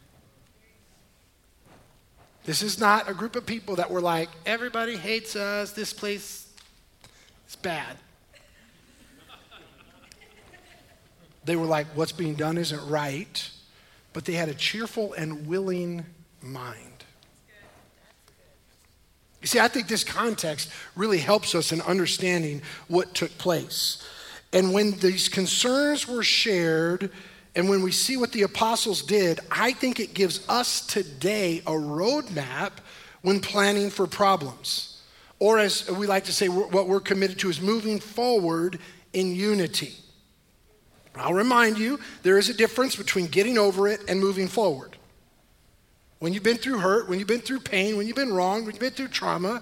[2.45, 6.47] This is not a group of people that were like, everybody hates us, this place
[7.47, 7.97] is bad.
[11.47, 13.49] They were like, what's being done isn't right,
[14.11, 16.05] but they had a cheerful and willing
[16.41, 17.05] mind.
[19.41, 24.05] You see, I think this context really helps us in understanding what took place.
[24.51, 27.11] And when these concerns were shared,
[27.55, 31.71] and when we see what the apostles did, I think it gives us today a
[31.71, 32.71] roadmap
[33.21, 35.01] when planning for problems.
[35.39, 38.79] Or, as we like to say, what we're committed to is moving forward
[39.13, 39.93] in unity.
[41.21, 44.97] I'll remind you there is a difference between getting over it and moving forward.
[46.19, 48.73] When you've been through hurt, when you've been through pain, when you've been wrong, when
[48.73, 49.61] you've been through trauma,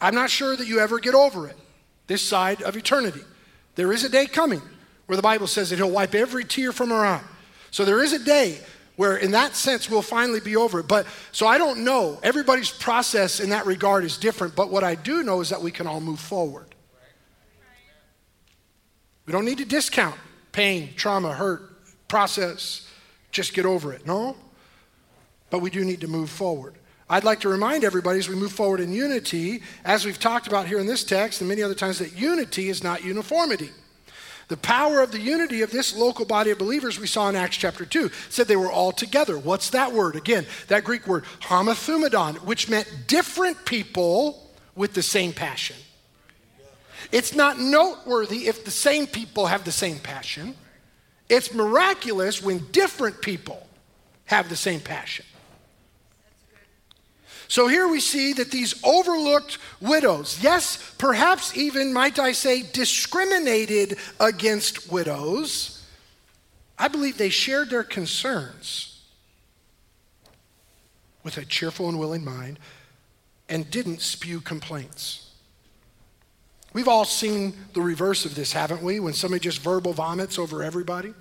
[0.00, 1.56] I'm not sure that you ever get over it
[2.06, 3.22] this side of eternity.
[3.74, 4.62] There is a day coming
[5.06, 7.22] where the Bible says that He'll wipe every tear from our eye.
[7.70, 8.58] So there is a day
[8.96, 10.88] where, in that sense, we'll finally be over it.
[10.88, 12.20] But so I don't know.
[12.22, 14.54] Everybody's process in that regard is different.
[14.54, 16.66] But what I do know is that we can all move forward.
[19.26, 20.16] We don't need to discount
[20.54, 21.62] pain, trauma, hurt,
[22.08, 22.88] process,
[23.30, 24.06] just get over it.
[24.06, 24.36] No.
[25.50, 26.74] But we do need to move forward.
[27.10, 30.66] I'd like to remind everybody as we move forward in unity, as we've talked about
[30.66, 33.70] here in this text and many other times, that unity is not uniformity.
[34.48, 37.56] The power of the unity of this local body of believers we saw in Acts
[37.56, 39.38] chapter 2 said they were all together.
[39.38, 40.16] What's that word?
[40.16, 45.76] Again, that Greek word, homothumadon, which meant different people with the same passion.
[47.12, 50.54] It's not noteworthy if the same people have the same passion.
[51.28, 53.66] It's miraculous when different people
[54.26, 55.24] have the same passion.
[57.48, 63.98] So here we see that these overlooked widows, yes, perhaps even, might I say, discriminated
[64.18, 65.84] against widows,
[66.78, 69.02] I believe they shared their concerns
[71.22, 72.58] with a cheerful and willing mind
[73.48, 75.23] and didn't spew complaints.
[76.74, 78.98] We've all seen the reverse of this, haven't we?
[78.98, 81.14] When somebody just verbal vomits over everybody,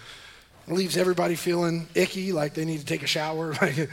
[0.66, 3.54] leaves everybody feeling icky, like they need to take a shower.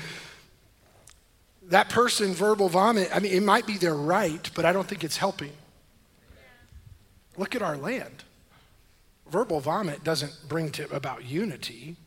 [1.67, 5.03] that person verbal vomit, I mean, it might be their right, but I don't think
[5.03, 5.51] it's helping.
[7.37, 8.23] Look at our land.
[9.29, 11.97] Verbal vomit doesn't bring to about unity,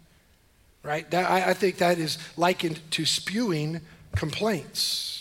[0.83, 1.09] right?
[1.13, 3.81] That, I, I think that is likened to spewing
[4.17, 5.18] complaints.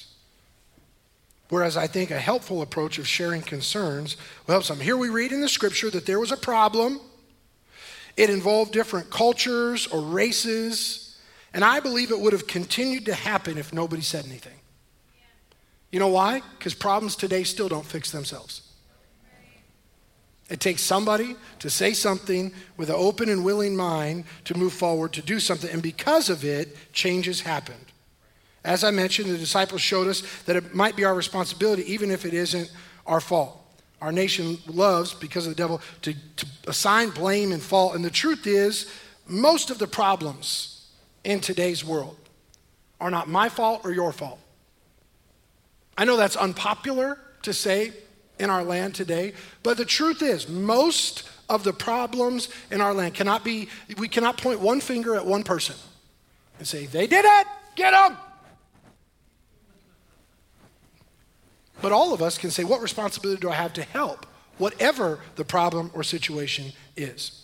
[1.49, 4.79] Whereas I think a helpful approach of sharing concerns will help some.
[4.79, 6.99] Here we read in the scripture that there was a problem.
[8.17, 11.17] It involved different cultures or races.
[11.53, 14.59] And I believe it would have continued to happen if nobody said anything.
[15.91, 16.41] You know why?
[16.57, 18.63] Because problems today still don't fix themselves.
[20.49, 25.13] It takes somebody to say something with an open and willing mind to move forward
[25.13, 25.69] to do something.
[25.69, 27.86] And because of it, changes happened.
[28.63, 32.25] As I mentioned, the disciples showed us that it might be our responsibility, even if
[32.25, 32.71] it isn't
[33.05, 33.63] our fault.
[34.01, 37.95] Our nation loves, because of the devil, to, to assign blame and fault.
[37.95, 38.91] And the truth is,
[39.27, 40.87] most of the problems
[41.23, 42.17] in today's world
[42.99, 44.39] are not my fault or your fault.
[45.97, 47.91] I know that's unpopular to say
[48.39, 53.15] in our land today, but the truth is, most of the problems in our land
[53.15, 55.75] cannot be, we cannot point one finger at one person
[56.59, 58.17] and say, they did it, get them.
[61.81, 64.25] But all of us can say, what responsibility do I have to help,
[64.57, 67.43] whatever the problem or situation is?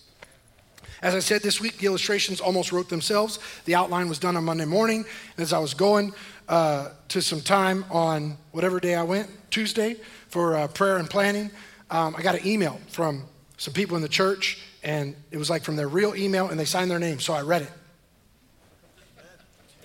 [1.02, 3.38] As I said this week, the illustrations almost wrote themselves.
[3.66, 5.04] The outline was done on Monday morning.
[5.36, 6.14] And as I was going
[6.48, 9.98] uh, to some time on whatever day I went, Tuesday,
[10.30, 11.52] for uh, prayer and planning,
[11.92, 13.26] um, I got an email from
[13.58, 16.66] some people in the church, and it was like from their real email, and they
[16.66, 17.72] signed their name, so I read it.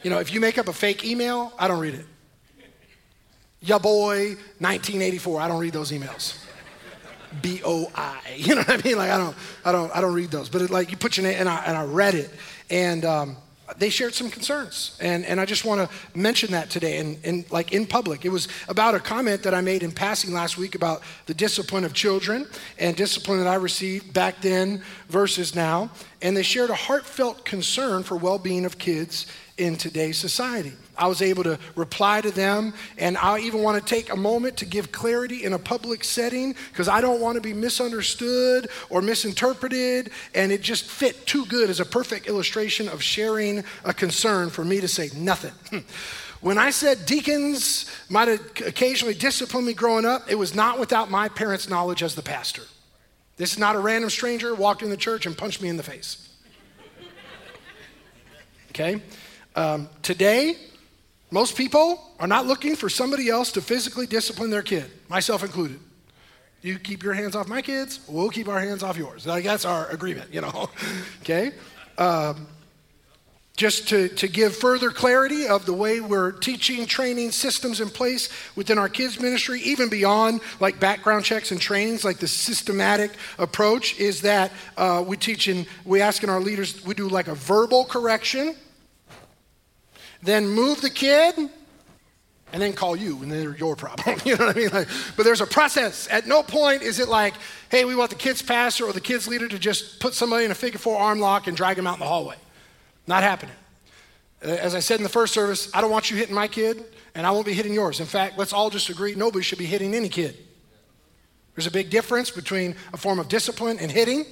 [0.05, 2.07] You know, if you make up a fake email, I don't read it.
[3.61, 5.41] Ya boy, 1984.
[5.41, 6.39] I don't read those emails.
[7.43, 8.19] B O I.
[8.37, 8.97] You know what I mean?
[8.97, 10.49] Like I don't, I don't, I don't read those.
[10.49, 12.31] But it, like you put your name, and I, and I read it,
[12.71, 13.37] and um,
[13.77, 17.51] they shared some concerns, and and I just want to mention that today, and and
[17.51, 20.75] like in public, it was about a comment that I made in passing last week
[20.77, 22.47] about the discipline of children
[22.79, 25.91] and discipline that I received back then versus now,
[26.23, 29.27] and they shared a heartfelt concern for well-being of kids
[29.59, 30.73] in today's society.
[30.99, 34.57] I was able to reply to them, and I even want to take a moment
[34.59, 39.01] to give clarity in a public setting because I don't want to be misunderstood or
[39.01, 44.51] misinterpreted, and it just fit too good as a perfect illustration of sharing a concern
[44.51, 45.53] for me to say nothing.
[46.41, 51.11] When I said deacons might have occasionally discipline me growing up, it was not without
[51.11, 52.63] my parents' knowledge as the pastor.
[53.37, 55.83] This is not a random stranger walked in the church and punched me in the
[55.83, 56.25] face.
[58.71, 59.03] Okay?
[59.57, 60.55] Um, today,
[61.31, 65.79] most people are not looking for somebody else to physically discipline their kid, myself included.
[66.63, 69.27] You keep your hands off my kids, we'll keep our hands off yours.
[69.27, 70.71] Like that's our agreement, you know.
[71.23, 71.53] okay?
[71.99, 72.47] Um,
[73.59, 78.29] just to, to give further clarity of the way we're teaching, training systems in place
[78.55, 83.99] within our kids' ministry, even beyond like background checks and trainings, like the systematic approach
[83.99, 87.35] is that uh, we teach and we ask in our leaders, we do like a
[87.35, 88.55] verbal correction
[90.23, 91.51] then move the kid,
[92.53, 94.19] and then call you, and then they're your problem.
[94.25, 94.71] you know what I mean?
[94.71, 96.09] Like, but there's a process.
[96.11, 97.35] At no point is it like,
[97.71, 100.51] hey, we want the kids pastor or the kids leader to just put somebody in
[100.51, 102.37] a figure four arm lock and drag them out in the hallway.
[103.07, 103.55] Not happening.
[104.43, 106.85] Uh, as I said in the first service, I don't want you hitting my kid,
[107.15, 108.01] and I won't be hitting yours.
[108.01, 110.37] In fact, let's all just agree nobody should be hitting any kid.
[111.55, 114.25] There's a big difference between a form of discipline and hitting.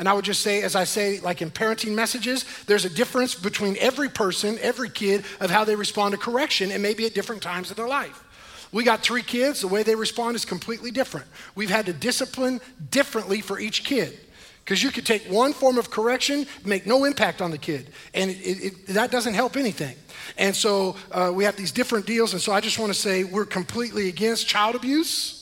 [0.00, 3.34] And I would just say, as I say, like in parenting messages, there's a difference
[3.34, 7.42] between every person, every kid, of how they respond to correction, and maybe at different
[7.42, 8.24] times of their life.
[8.72, 11.26] We got three kids, the way they respond is completely different.
[11.54, 14.18] We've had to discipline differently for each kid.
[14.64, 18.30] Because you could take one form of correction, make no impact on the kid, and
[18.30, 19.96] it, it, that doesn't help anything.
[20.38, 23.24] And so uh, we have these different deals, and so I just want to say
[23.24, 25.39] we're completely against child abuse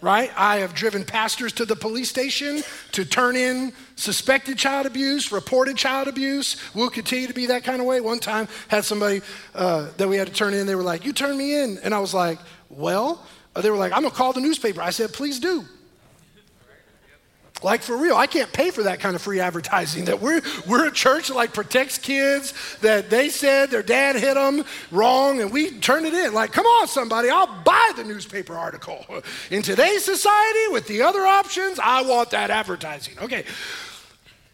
[0.00, 0.30] right?
[0.36, 5.76] I have driven pastors to the police station to turn in suspected child abuse, reported
[5.76, 6.56] child abuse.
[6.74, 8.00] We'll continue to be that kind of way.
[8.00, 9.22] One time, had somebody
[9.54, 10.66] uh, that we had to turn in.
[10.66, 13.92] They were like, "You turn me in," and I was like, "Well," they were like,
[13.92, 15.64] "I'm gonna call the newspaper." I said, "Please do."
[17.62, 20.04] Like for real, I can't pay for that kind of free advertising.
[20.04, 24.34] That we're, we're a church that like protects kids, that they said their dad hit
[24.34, 26.34] them wrong, and we turn it in.
[26.34, 29.06] Like, come on, somebody, I'll buy the newspaper article.
[29.50, 33.14] In today's society, with the other options, I want that advertising.
[33.20, 33.44] Okay,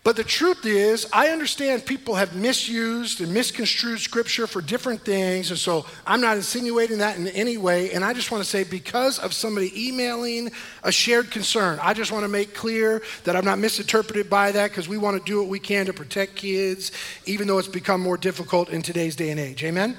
[0.05, 5.51] but the truth is, I understand people have misused and misconstrued scripture for different things.
[5.51, 7.93] And so I'm not insinuating that in any way.
[7.93, 10.51] And I just want to say, because of somebody emailing
[10.83, 14.71] a shared concern, I just want to make clear that I'm not misinterpreted by that
[14.71, 16.91] because we want to do what we can to protect kids,
[17.27, 19.63] even though it's become more difficult in today's day and age.
[19.63, 19.96] Amen?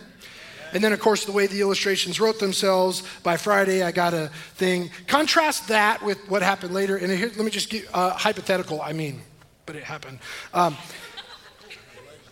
[0.73, 4.31] And then, of course, the way the illustrations wrote themselves, by Friday, I got a
[4.55, 4.89] thing.
[5.07, 6.97] Contrast that with what happened later.
[6.97, 9.21] And here, let me just give uh, hypothetical, I mean
[9.65, 10.19] but it happened.
[10.53, 10.77] Um,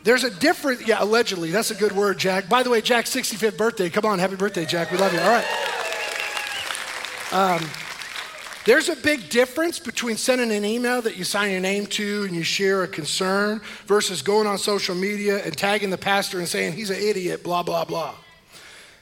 [0.03, 1.51] there's a different, yeah, allegedly.
[1.51, 2.49] That's a good word, Jack.
[2.49, 3.89] By the way, Jack's 65th birthday.
[3.89, 4.91] Come on, happy birthday, Jack.
[4.91, 5.19] We love you.
[5.19, 5.45] All right.
[7.31, 7.69] Um,
[8.65, 12.35] there's a big difference between sending an email that you sign your name to and
[12.35, 16.73] you share a concern versus going on social media and tagging the pastor and saying
[16.73, 18.13] he's an idiot, blah, blah, blah.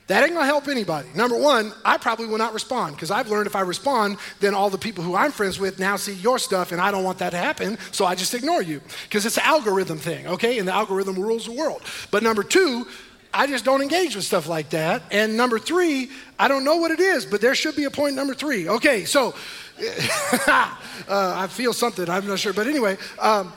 [0.09, 1.07] That ain't gonna help anybody.
[1.13, 4.71] Number one, I probably will not respond because I've learned if I respond, then all
[4.71, 7.29] the people who I'm friends with now see your stuff and I don't want that
[7.29, 10.57] to happen, so I just ignore you because it's an algorithm thing, okay?
[10.57, 11.83] And the algorithm rules the world.
[12.09, 12.87] But number two,
[13.31, 15.03] I just don't engage with stuff like that.
[15.11, 18.15] And number three, I don't know what it is, but there should be a point
[18.15, 18.67] number three.
[18.67, 19.35] Okay, so
[20.47, 20.75] uh,
[21.07, 22.51] I feel something, I'm not sure.
[22.51, 23.53] But anyway, um,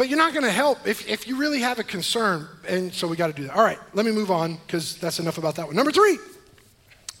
[0.00, 2.48] but you're not going to help if, if you really have a concern.
[2.66, 3.54] And so we got to do that.
[3.54, 5.76] All right, let me move on because that's enough about that one.
[5.76, 6.16] Number three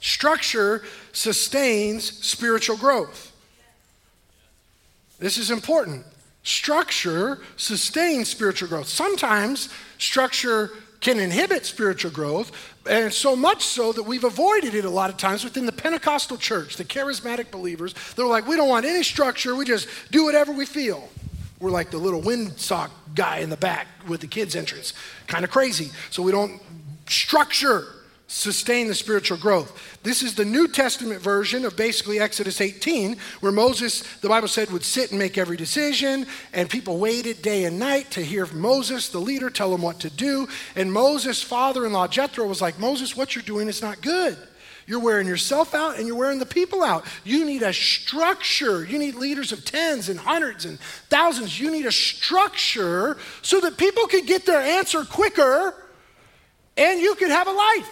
[0.00, 3.36] structure sustains spiritual growth.
[5.18, 6.06] This is important.
[6.42, 8.88] Structure sustains spiritual growth.
[8.88, 9.68] Sometimes
[9.98, 10.70] structure
[11.02, 12.50] can inhibit spiritual growth,
[12.88, 16.38] and so much so that we've avoided it a lot of times within the Pentecostal
[16.38, 17.94] church, the charismatic believers.
[18.16, 21.10] They're like, we don't want any structure, we just do whatever we feel.
[21.60, 24.94] We're like the little windsock guy in the back with the kids' entrance.
[25.26, 25.90] Kind of crazy.
[26.10, 26.60] So we don't
[27.06, 27.86] structure
[28.30, 29.98] sustain the spiritual growth.
[30.04, 34.70] This is the New Testament version of basically Exodus 18, where Moses, the Bible said,
[34.70, 39.08] would sit and make every decision, and people waited day and night to hear Moses,
[39.08, 40.46] the leader, tell them what to do.
[40.76, 44.38] And Moses' father in law, Jethro, was like, Moses, what you're doing is not good.
[44.90, 47.04] You're wearing yourself out and you're wearing the people out.
[47.22, 48.84] You need a structure.
[48.84, 51.60] You need leaders of tens and hundreds and thousands.
[51.60, 55.74] You need a structure so that people can get their answer quicker
[56.76, 57.88] and you can have a life.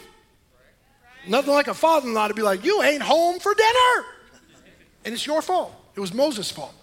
[1.28, 4.06] Nothing like a father in law to be like, You ain't home for dinner.
[5.04, 5.72] And it's your fault.
[5.94, 6.74] It was Moses' fault.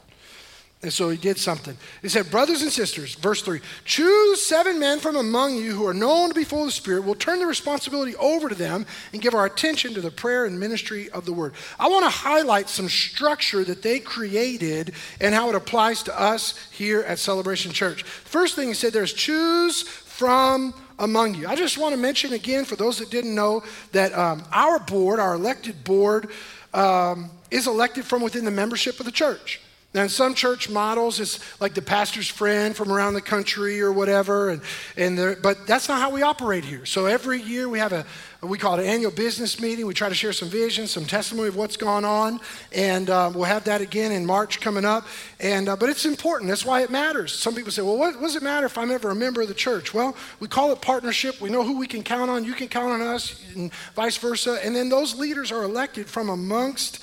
[0.85, 1.75] And so he did something.
[2.03, 5.95] He said, Brothers and sisters, verse 3 choose seven men from among you who are
[5.95, 7.03] known to be full of the Spirit.
[7.03, 10.59] We'll turn the responsibility over to them and give our attention to the prayer and
[10.59, 11.55] ministry of the word.
[11.79, 16.69] I want to highlight some structure that they created and how it applies to us
[16.71, 18.03] here at Celebration Church.
[18.03, 21.47] First thing he said there is choose from among you.
[21.47, 25.19] I just want to mention again, for those that didn't know, that um, our board,
[25.19, 26.29] our elected board,
[26.75, 29.61] um, is elected from within the membership of the church.
[29.95, 33.93] Now, in some church models, it's like the pastor's friend from around the country or
[33.93, 34.61] whatever, and,
[34.97, 36.85] and but that's not how we operate here.
[36.85, 38.05] So every year we have a,
[38.41, 39.85] we call it an annual business meeting.
[39.85, 42.41] We try to share some vision, some testimony of what's gone on,
[42.73, 45.07] and uh, we'll have that again in March coming up.
[45.39, 46.49] And uh, but it's important.
[46.49, 47.33] That's why it matters.
[47.33, 49.47] Some people say, well, what, what does it matter if I'm ever a member of
[49.47, 49.93] the church?
[49.93, 51.39] Well, we call it partnership.
[51.39, 52.43] We know who we can count on.
[52.43, 54.59] You can count on us, and vice versa.
[54.61, 56.99] And then those leaders are elected from amongst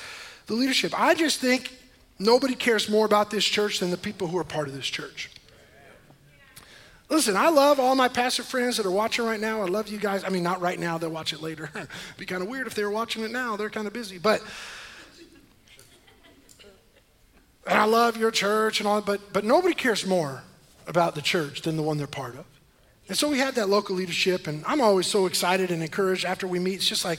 [0.47, 0.93] the leadership.
[0.95, 1.73] I just think
[2.23, 5.29] Nobody cares more about this church than the people who are part of this church.
[7.09, 9.61] Listen, I love all my pastor friends that are watching right now.
[9.61, 10.25] I love you guys.
[10.25, 11.69] I mean, not right now, they'll watch it later.
[11.75, 13.57] It'd be kind of weird if they were watching it now.
[13.57, 14.19] They're kind of busy.
[14.19, 14.41] But
[17.67, 20.43] and I love your church and all, but but nobody cares more
[20.87, 22.45] about the church than the one they're part of.
[23.09, 26.47] And so we had that local leadership, and I'm always so excited and encouraged after
[26.47, 26.77] we meet.
[26.77, 27.19] It's just like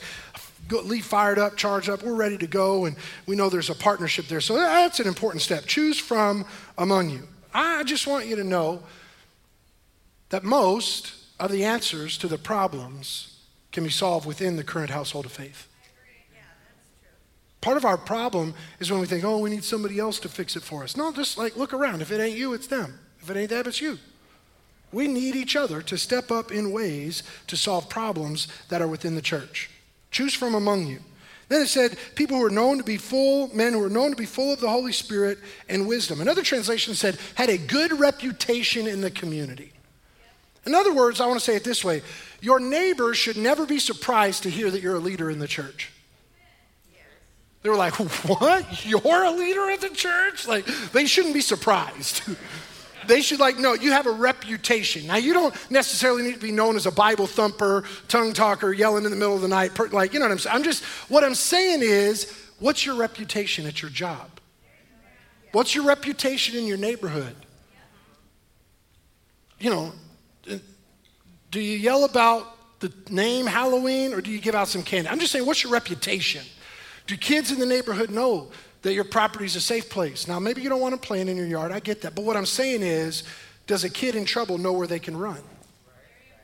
[0.68, 2.04] go, leave fired up, charged up.
[2.04, 2.96] We're ready to go, and
[3.26, 4.42] we know there's a partnership there.
[4.42, 5.66] So that's an important step.
[5.66, 6.46] Choose from
[6.78, 7.28] among you.
[7.54, 8.82] I just want you to know
[10.30, 13.40] that most of the answers to the problems
[13.72, 15.68] can be solved within the current household of faith.
[17.62, 20.56] Part of our problem is when we think, oh, we need somebody else to fix
[20.56, 20.98] it for us.
[20.98, 22.02] No, just like look around.
[22.02, 23.00] If it ain't you, it's them.
[23.22, 24.00] If it ain't them, it's you.
[24.92, 29.16] We need each other to step up in ways to solve problems that are within
[29.16, 29.70] the church.
[30.14, 31.00] Choose from among you.
[31.50, 34.16] Then it said, people who are known to be full, men who are known to
[34.16, 36.22] be full of the Holy Spirit and wisdom.
[36.22, 39.74] Another translation said, had a good reputation in the community.
[40.66, 42.02] In other words, I want to say it this way
[42.40, 45.92] your neighbors should never be surprised to hear that you're a leader in the church.
[47.62, 47.94] They were like,
[48.30, 48.86] What?
[48.86, 50.48] You're a leader at the church?
[50.48, 52.22] Like, they shouldn't be surprised.
[53.08, 55.08] They should like know you have a reputation.
[55.08, 59.06] Now you don't necessarily need to be known as a Bible thumper, tongue talker, yelling
[59.06, 59.74] in the middle of the night.
[59.74, 60.56] Per, like you know what I'm saying.
[60.56, 64.30] I'm just what I'm saying is, what's your reputation at your job?
[65.52, 67.36] What's your reputation in your neighborhood?
[69.60, 69.92] You know,
[70.52, 70.58] uh,
[71.52, 75.10] do you yell about the name Halloween or do you give out some candy?
[75.10, 76.44] I'm just saying, what's your reputation?
[77.06, 78.52] Do kids in the neighborhood know
[78.84, 80.28] that your property is a safe place.
[80.28, 81.72] Now, maybe you don't want to plant in your yard.
[81.72, 82.16] I get that.
[82.16, 83.24] But what I'm saying is,
[83.66, 85.42] does a kid in trouble know where they can run?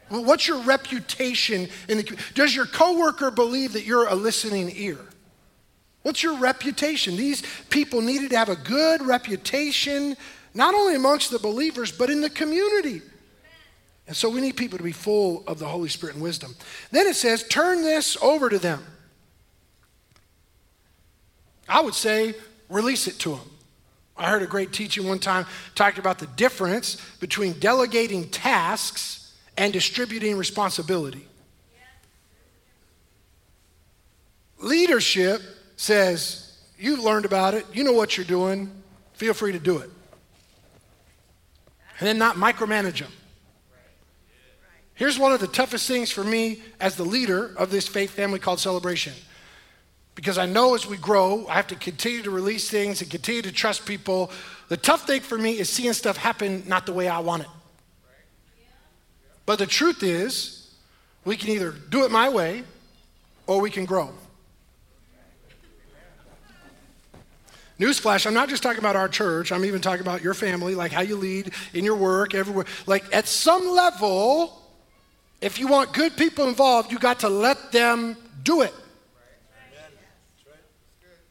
[0.10, 4.98] Well, what's your reputation in the Does your coworker believe that you're a listening ear?
[6.02, 7.18] What's your reputation?
[7.18, 10.16] These people needed to have a good reputation,
[10.54, 13.02] not only amongst the believers, but in the community.
[14.08, 16.56] And so we need people to be full of the Holy Spirit and wisdom.
[16.90, 18.84] Then it says, turn this over to them.
[21.70, 22.34] I would say
[22.68, 23.52] release it to them.
[24.18, 25.46] I heard a great teaching one time
[25.76, 31.26] talked about the difference between delegating tasks and distributing responsibility.
[34.60, 35.42] Leadership
[35.78, 38.72] says, You've learned about it, you know what you're doing,
[39.14, 39.90] feel free to do it.
[42.00, 43.12] And then not micromanage them.
[44.94, 48.40] Here's one of the toughest things for me as the leader of this faith family
[48.40, 49.14] called Celebration.
[50.20, 53.42] Because I know as we grow, I have to continue to release things and continue
[53.42, 54.32] to trust people.
[54.68, 57.48] The tough thing for me is seeing stuff happen not the way I want it.
[59.46, 60.76] But the truth is,
[61.24, 62.66] we can either do it my way
[63.48, 64.10] or we can grow.
[67.80, 70.92] Newsflash, I'm not just talking about our church, I'm even talking about your family, like
[70.92, 72.66] how you lead in your work, everywhere.
[72.88, 74.62] Like at some level,
[75.40, 78.74] if you want good people involved, you got to let them do it.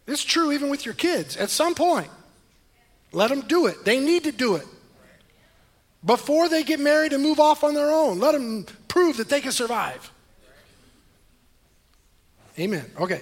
[0.09, 1.37] It's true even with your kids.
[1.37, 2.09] At some point,
[3.13, 3.85] let them do it.
[3.85, 4.67] They need to do it
[6.05, 8.19] before they get married and move off on their own.
[8.19, 10.11] Let them prove that they can survive.
[12.59, 12.91] Amen.
[12.99, 13.21] Okay.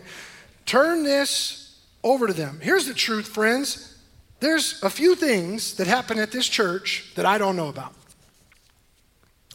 [0.65, 2.61] Turn this over to them.
[2.63, 3.99] Here's the truth, friends.
[4.39, 7.95] There's a few things that happen at this church that I don't know about.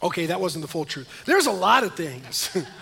[0.04, 1.08] Okay, that wasn't the full truth.
[1.26, 2.50] There's a lot of things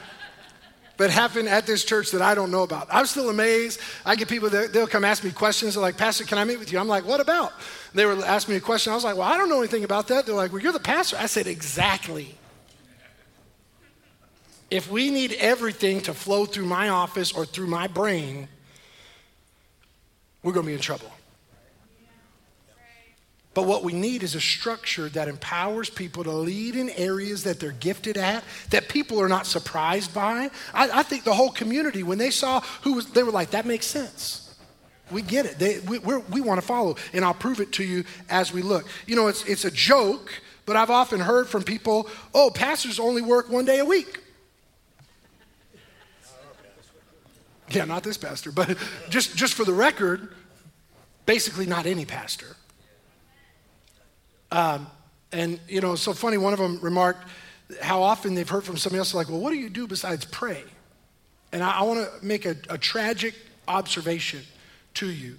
[1.00, 2.88] that happen at this church that I don't know about.
[2.92, 3.80] I'm still amazed.
[4.06, 5.74] I get people that they'll come ask me questions.
[5.74, 6.78] They're like, Pastor, can I meet with you?
[6.78, 7.54] I'm like, what about?
[7.94, 8.92] They were asking me a question.
[8.92, 10.26] I was like, well, I don't know anything about that.
[10.26, 11.16] They're like, well, you're the pastor.
[11.18, 12.36] I said, exactly.
[14.70, 18.50] If we need everything to flow through my office or through my brain,
[20.44, 21.12] we're going to be in trouble.
[23.60, 27.60] But what we need is a structure that empowers people to lead in areas that
[27.60, 30.50] they're gifted at, that people are not surprised by.
[30.74, 33.66] I, I think the whole community, when they saw who was, they were like, that
[33.66, 34.56] makes sense.
[35.12, 35.60] We get it.
[35.60, 38.88] They, we, we want to follow, and I'll prove it to you as we look.
[39.08, 40.32] You know, it's, it's a joke,
[40.66, 44.22] but I've often heard from people, oh, pastors only work one day a week.
[47.72, 48.78] Yeah, not this pastor, but
[49.10, 50.34] just, just for the record,
[51.26, 52.56] basically not any pastor.
[54.52, 54.88] Um,
[55.32, 57.28] and, you know, it's so funny, one of them remarked
[57.82, 60.64] how often they've heard from somebody else, like, well, what do you do besides pray?
[61.52, 63.36] And I, I want to make a, a tragic
[63.68, 64.42] observation
[64.96, 65.38] to you.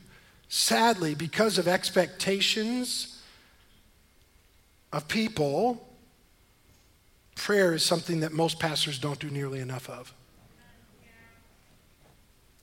[0.49, 3.21] Sadly, because of expectations
[4.93, 5.87] of people,
[7.35, 10.13] prayer is something that most pastors don't do nearly enough of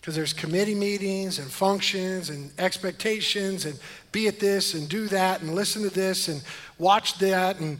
[0.07, 3.77] because there's committee meetings and functions and expectations and
[4.13, 6.41] be at this and do that and listen to this and
[6.77, 7.77] watch that and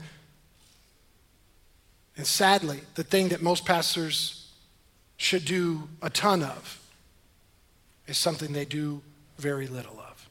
[2.18, 4.52] and sadly the thing that most pastors
[5.16, 6.82] should do a ton of
[8.08, 9.02] is something they do
[9.38, 10.30] very little of.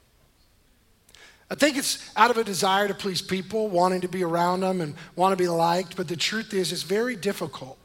[1.51, 4.83] I think it's out of a desire to please people wanting to be around them
[4.83, 7.79] and want to be liked but the truth is it's very difficult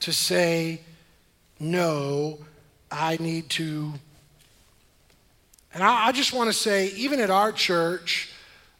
[0.00, 0.80] to say
[1.60, 2.38] no
[2.92, 3.92] I need to.
[5.74, 8.30] And I, I just want to say, even at our church,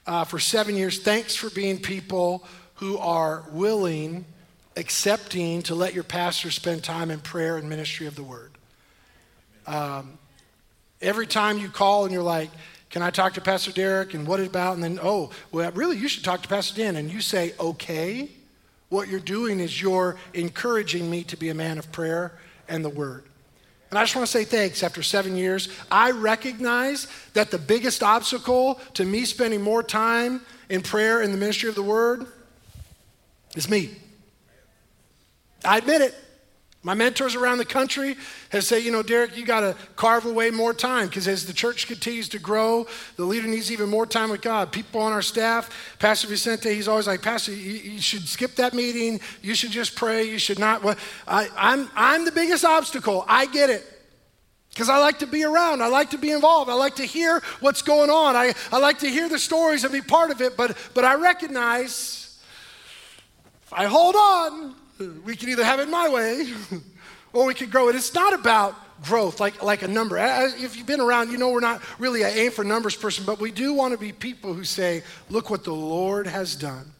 [0.06, 2.44] uh, for seven years, thanks for being people
[2.74, 4.24] who are willing,
[4.76, 8.50] accepting to let your pastor spend time in prayer and ministry of the word.
[9.66, 10.18] Um,
[11.00, 12.50] every time you call and you're like,
[12.90, 14.12] can I talk to Pastor Derrick?
[14.12, 14.74] And what about?
[14.74, 16.96] And then, oh, well, really, you should talk to Pastor Dan.
[16.96, 18.28] And you say, okay.
[18.90, 22.32] What you're doing is you're encouraging me to be a man of prayer
[22.68, 23.24] and the word.
[23.92, 25.68] And I just want to say thanks after seven years.
[25.90, 30.40] I recognize that the biggest obstacle to me spending more time
[30.70, 32.26] in prayer in the ministry of the word
[33.54, 33.90] is me.
[35.62, 36.14] I admit it.
[36.84, 38.16] My mentors around the country
[38.48, 41.52] have said, you know, Derrick, you got to carve away more time because as the
[41.52, 44.72] church continues to grow, the leader needs even more time with God.
[44.72, 45.70] People on our staff,
[46.00, 49.20] Pastor Vicente, he's always like, Pastor, you, you should skip that meeting.
[49.42, 50.24] You should just pray.
[50.24, 50.82] You should not.
[50.82, 50.96] Well,
[51.28, 53.24] I, I'm, I'm the biggest obstacle.
[53.28, 53.86] I get it.
[54.70, 55.82] Because I like to be around.
[55.82, 56.68] I like to be involved.
[56.68, 58.34] I like to hear what's going on.
[58.34, 60.56] I, I like to hear the stories and be part of it.
[60.56, 62.40] But, but I recognize
[63.62, 64.74] if I hold on,
[65.24, 66.52] we can either have it my way
[67.32, 67.96] or we can grow it.
[67.96, 70.16] It's not about growth like, like a number.
[70.18, 73.40] If you've been around, you know we're not really an aim for numbers person, but
[73.40, 76.92] we do want to be people who say, look what the Lord has done.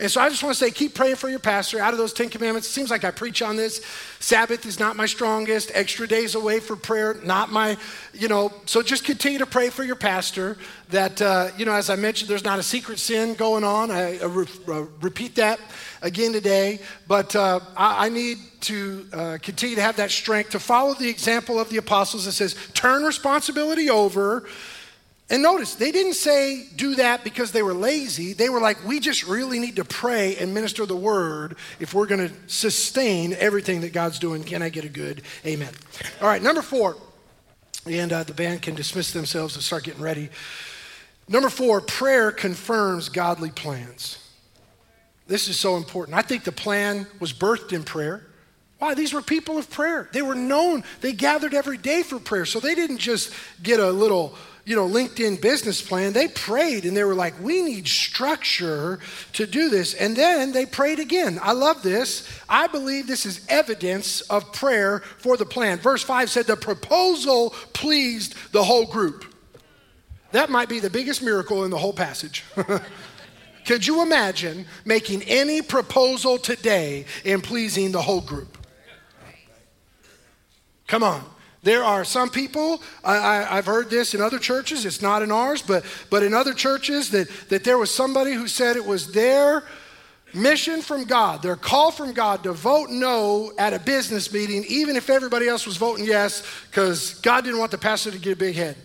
[0.00, 1.80] And so I just want to say, keep praying for your pastor.
[1.80, 3.84] Out of those Ten Commandments, it seems like I preach on this.
[4.20, 5.72] Sabbath is not my strongest.
[5.74, 7.76] Extra days away for prayer, not my,
[8.12, 8.52] you know.
[8.66, 10.56] So just continue to pray for your pastor.
[10.90, 13.90] That, uh, you know, as I mentioned, there's not a secret sin going on.
[13.90, 15.58] I, re- uh, repeat that
[16.00, 16.78] again today.
[17.08, 21.08] But uh, I, I, need to uh, continue to have that strength to follow the
[21.08, 24.46] example of the apostles that says, turn responsibility over
[25.30, 28.32] And notice, they didn't say do that because they were lazy.
[28.32, 32.06] They were like, we just really need to pray and minister the word if we're
[32.06, 34.42] going to sustain everything that God's doing.
[34.42, 35.72] Can I get a good amen?
[36.22, 36.96] All right, number four,
[37.84, 40.30] and uh, the band can dismiss themselves and start getting ready.
[41.28, 44.18] Number four, prayer confirms godly plans.
[45.26, 46.16] This is so important.
[46.16, 48.24] I think the plan was birthed in prayer.
[48.78, 48.94] Why?
[48.94, 50.08] These were people of prayer.
[50.12, 50.84] They were known.
[51.02, 52.46] They gathered every day for prayer.
[52.46, 54.36] So they didn't just get a little,
[54.68, 56.12] you know, LinkedIn business plan.
[56.12, 58.98] They prayed and they were like, we need structure
[59.32, 59.94] to do this.
[59.94, 61.38] And then they prayed again.
[61.42, 62.28] I love this.
[62.50, 65.78] I believe this is evidence of prayer for the plan.
[65.78, 69.24] Verse 5 said the proposal pleased the whole group.
[70.32, 72.44] That might be the biggest miracle in the whole passage.
[73.64, 78.58] Could you imagine making any proposal today and pleasing the whole group?
[80.86, 81.24] Come on.
[81.62, 85.60] There are some people, I, have heard this in other churches, it's not in ours,
[85.60, 89.64] but, but in other churches, that, that there was somebody who said it was their
[90.32, 94.94] mission from God, their call from God to vote no at a business meeting, even
[94.94, 98.36] if everybody else was voting yes, because God didn't want the pastor to get a
[98.36, 98.76] big head.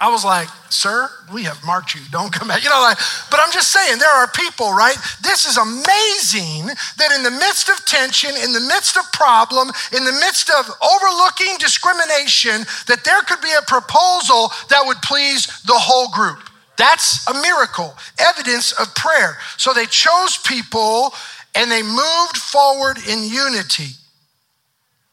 [0.00, 2.00] I was like, sir, we have marked you.
[2.10, 2.64] Don't come back.
[2.64, 2.96] You know, like,
[3.30, 4.96] but I'm just saying, there are people, right?
[5.22, 10.04] This is amazing that in the midst of tension, in the midst of problem, in
[10.04, 15.76] the midst of overlooking discrimination, that there could be a proposal that would please the
[15.76, 16.48] whole group.
[16.78, 19.36] That's a miracle, evidence of prayer.
[19.58, 21.12] So they chose people
[21.54, 23.92] and they moved forward in unity.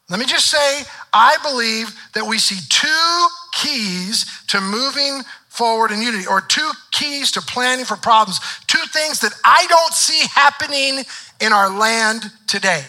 [0.08, 6.00] Let me just say, I believe that we see two keys to moving forward in
[6.00, 11.04] unity, or two keys to planning for problems, two things that I don't see happening
[11.40, 12.84] in our land today.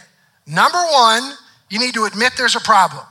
[0.45, 1.34] Number one,
[1.70, 3.05] you need to admit there's a problem.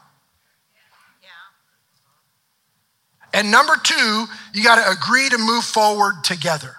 [3.35, 4.25] And number two,
[4.55, 6.77] you got to agree to move forward together.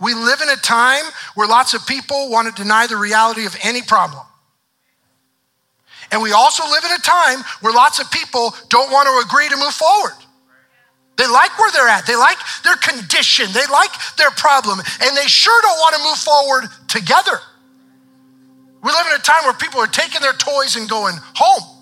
[0.00, 3.54] We live in a time where lots of people want to deny the reality of
[3.62, 4.22] any problem.
[6.12, 9.48] And we also live in a time where lots of people don't want to agree
[9.48, 10.14] to move forward.
[11.16, 15.26] They like where they're at, they like their condition, they like their problem, and they
[15.26, 17.38] sure don't want to move forward together.
[18.82, 21.76] We live in a time where people are taking their toys and going home.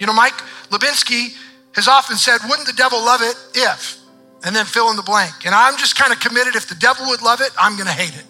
[0.00, 0.34] You know, Mike
[0.70, 1.36] Lubinsky
[1.74, 3.98] has often said, Wouldn't the devil love it if?
[4.42, 5.44] And then fill in the blank.
[5.44, 7.92] And I'm just kind of committed if the devil would love it, I'm going to
[7.92, 8.24] hate it.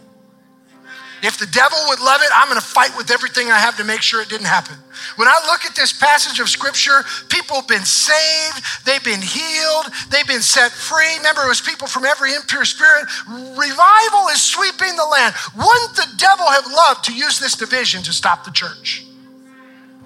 [1.22, 3.84] If the devil would love it, I'm going to fight with everything I have to
[3.84, 4.74] make sure it didn't happen.
[5.14, 9.86] When I look at this passage of scripture, people have been saved, they've been healed,
[10.10, 11.16] they've been set free.
[11.18, 13.06] Remember, it was people from every impure spirit.
[13.28, 15.34] Revival is sweeping the land.
[15.54, 19.06] Wouldn't the devil have loved to use this division to stop the church?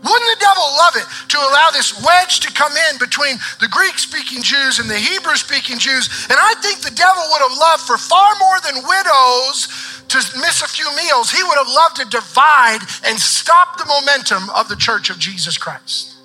[0.03, 3.99] Wouldn't the devil love it to allow this wedge to come in between the Greek
[3.99, 6.09] speaking Jews and the Hebrew speaking Jews?
[6.30, 10.62] And I think the devil would have loved for far more than widows to miss
[10.62, 11.30] a few meals.
[11.30, 15.59] He would have loved to divide and stop the momentum of the church of Jesus
[15.59, 16.16] Christ.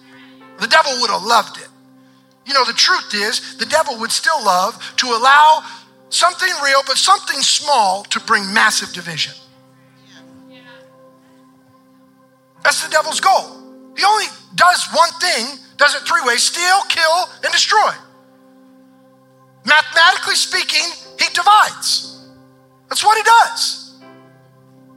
[0.60, 1.68] The devil would have loved it.
[2.46, 5.64] You know, the truth is, the devil would still love to allow
[6.10, 9.34] something real, but something small to bring massive division.
[12.64, 13.61] That's the devil's goal.
[13.98, 14.26] He only
[14.56, 17.92] does one thing, does it three ways steal, kill, and destroy.
[19.66, 20.88] Mathematically speaking,
[21.20, 22.28] he divides.
[22.90, 24.00] That's what he does.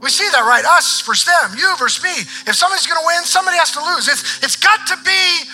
[0.01, 0.64] We see that, right?
[0.64, 2.11] Us versus them, you versus me.
[2.47, 4.09] If somebody's to win, somebody has to lose.
[4.09, 5.49] It's, it's got to be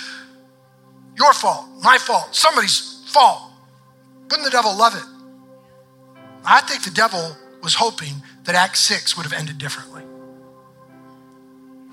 [1.17, 3.43] your fault, my fault, somebody's fault.
[4.25, 5.05] Wouldn't the devil love it?
[6.45, 10.03] I think the devil was hoping that Act 6 would have ended differently.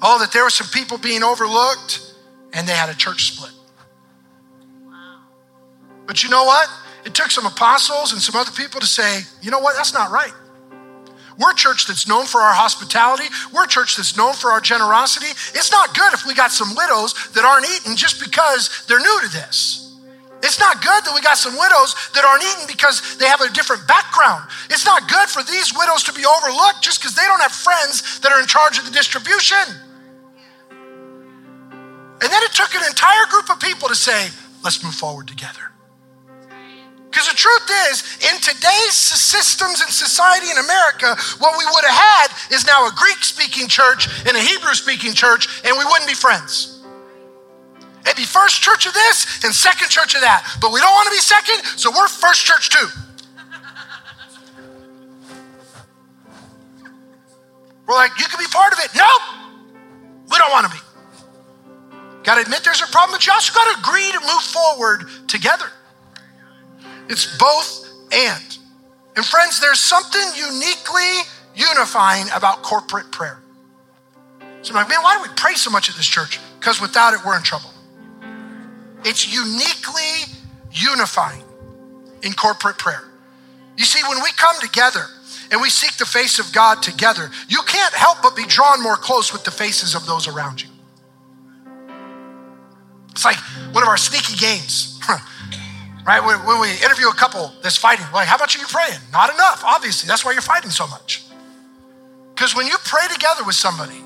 [0.01, 2.13] Oh, that there were some people being overlooked
[2.53, 3.51] and they had a church split.
[6.05, 6.69] But you know what?
[7.05, 10.11] It took some apostles and some other people to say, you know what, that's not
[10.11, 10.33] right.
[11.37, 13.25] We're a church that's known for our hospitality.
[13.53, 15.29] We're a church that's known for our generosity.
[15.53, 19.19] It's not good if we got some widows that aren't eating just because they're new
[19.21, 19.83] to this.
[20.43, 23.49] It's not good that we got some widows that aren't eating because they have a
[23.53, 24.49] different background.
[24.69, 28.19] It's not good for these widows to be overlooked just because they don't have friends
[28.21, 29.86] that are in charge of the distribution.
[32.21, 34.29] And then it took an entire group of people to say,
[34.63, 35.71] let's move forward together.
[37.09, 41.95] Because the truth is, in today's systems and society in America, what we would have
[41.95, 46.07] had is now a Greek speaking church and a Hebrew speaking church, and we wouldn't
[46.07, 46.83] be friends.
[48.01, 50.57] It'd be first church of this and second church of that.
[50.61, 52.87] But we don't want to be second, so we're first church too.
[57.87, 58.91] We're like, you can be part of it.
[58.95, 59.21] Nope,
[60.29, 60.86] we don't want to be.
[62.27, 65.05] Got to admit there's a problem, but you also got to agree to move forward
[65.29, 65.67] together.
[67.07, 68.57] It's both and.
[69.15, 71.21] And friends, there's something uniquely
[71.55, 73.39] unifying about corporate prayer.
[74.61, 76.41] So I'm like, man, why do we pray so much at this church?
[76.59, 77.69] Because without it, we're in trouble.
[79.05, 80.35] It's uniquely
[80.73, 81.43] unifying
[82.23, 83.05] in corporate prayer.
[83.77, 85.05] You see, when we come together
[85.49, 88.97] and we seek the face of God together, you can't help but be drawn more
[88.97, 90.67] close with the faces of those around you.
[93.17, 93.37] It's like
[93.73, 94.99] one of our sneaky games,
[96.05, 96.23] right?
[96.23, 98.99] When, when, we interview a couple that's fighting, like, how much are you praying?
[99.11, 100.07] Not enough, obviously.
[100.07, 101.25] That's why you're fighting so much.
[102.35, 104.03] Because when you pray together with somebody,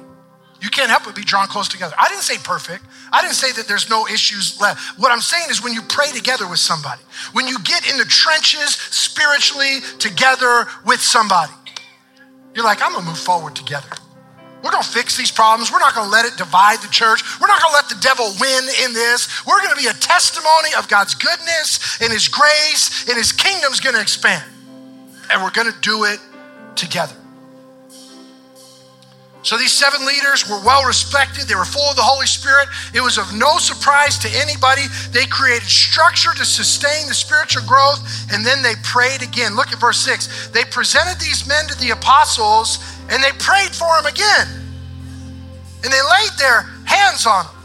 [0.61, 1.93] you can't help but be drawn close together.
[1.99, 2.85] I didn't say perfect.
[3.11, 4.97] I didn't say that there's no issues left.
[4.97, 7.01] What I'm saying is when you pray together with somebody,
[7.33, 11.51] when you get in the trenches spiritually together with somebody,
[12.55, 13.89] you're like, I'm gonna move forward together.
[14.63, 15.71] We're gonna fix these problems.
[15.71, 17.23] We're not gonna let it divide the church.
[17.39, 19.45] We're not gonna let the devil win in this.
[19.45, 24.01] We're gonna be a testimony of God's goodness and His grace, and His kingdom's gonna
[24.01, 24.43] expand.
[25.31, 26.19] And we're gonna do it
[26.75, 27.15] together.
[29.43, 31.47] So these seven leaders were well respected.
[31.47, 32.67] They were full of the Holy Spirit.
[32.93, 34.83] It was of no surprise to anybody.
[35.11, 39.55] They created structure to sustain the spiritual growth, and then they prayed again.
[39.55, 40.49] Look at verse 6.
[40.49, 42.77] They presented these men to the apostles,
[43.11, 44.47] and they prayed for him again.
[45.83, 47.55] And they laid their hands on him.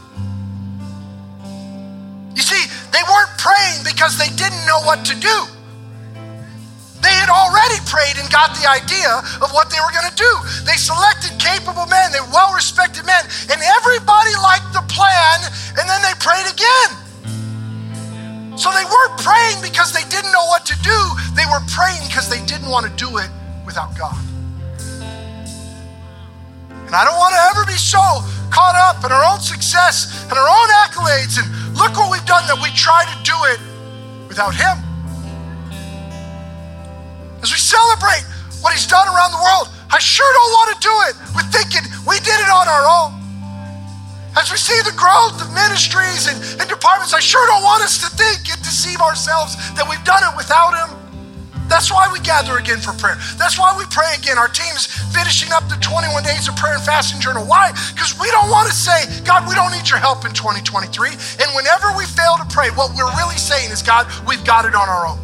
[2.35, 5.39] You see, they weren't praying because they didn't know what to do.
[7.01, 10.33] They had already prayed and got the idea of what they were going to do.
[10.67, 15.47] They selected capable men, they well respected men, and everybody liked the plan,
[15.79, 16.91] and then they prayed again.
[18.59, 20.99] So they weren't praying because they didn't know what to do,
[21.39, 23.31] they were praying because they didn't want to do it
[23.65, 24.26] without God.
[26.87, 28.01] And I don't want to ever be so
[28.51, 32.47] caught up in our own success and our own accolades and look what we've done
[32.47, 33.59] that we try to do it
[34.29, 34.87] without Him
[37.47, 38.27] as we celebrate
[38.61, 41.87] what he's done around the world, I sure don't want to do it with thinking
[42.03, 43.15] we did it on our own.
[44.35, 48.03] As we see the growth of ministries and, and departments, I sure don't want us
[48.03, 51.06] to think and deceive ourselves that we've done it without him.
[51.69, 53.17] That's why we gather again for prayer.
[53.37, 54.39] That's why we pray again.
[54.39, 57.45] Our team's finishing up the 21 days of prayer and fasting journal.
[57.45, 57.73] Why?
[57.93, 61.11] Because we don't want to say, God, we don't need your help in 2023.
[61.11, 64.75] And whenever we fail to pray, what we're really saying is, God, we've got it
[64.75, 65.19] on our own.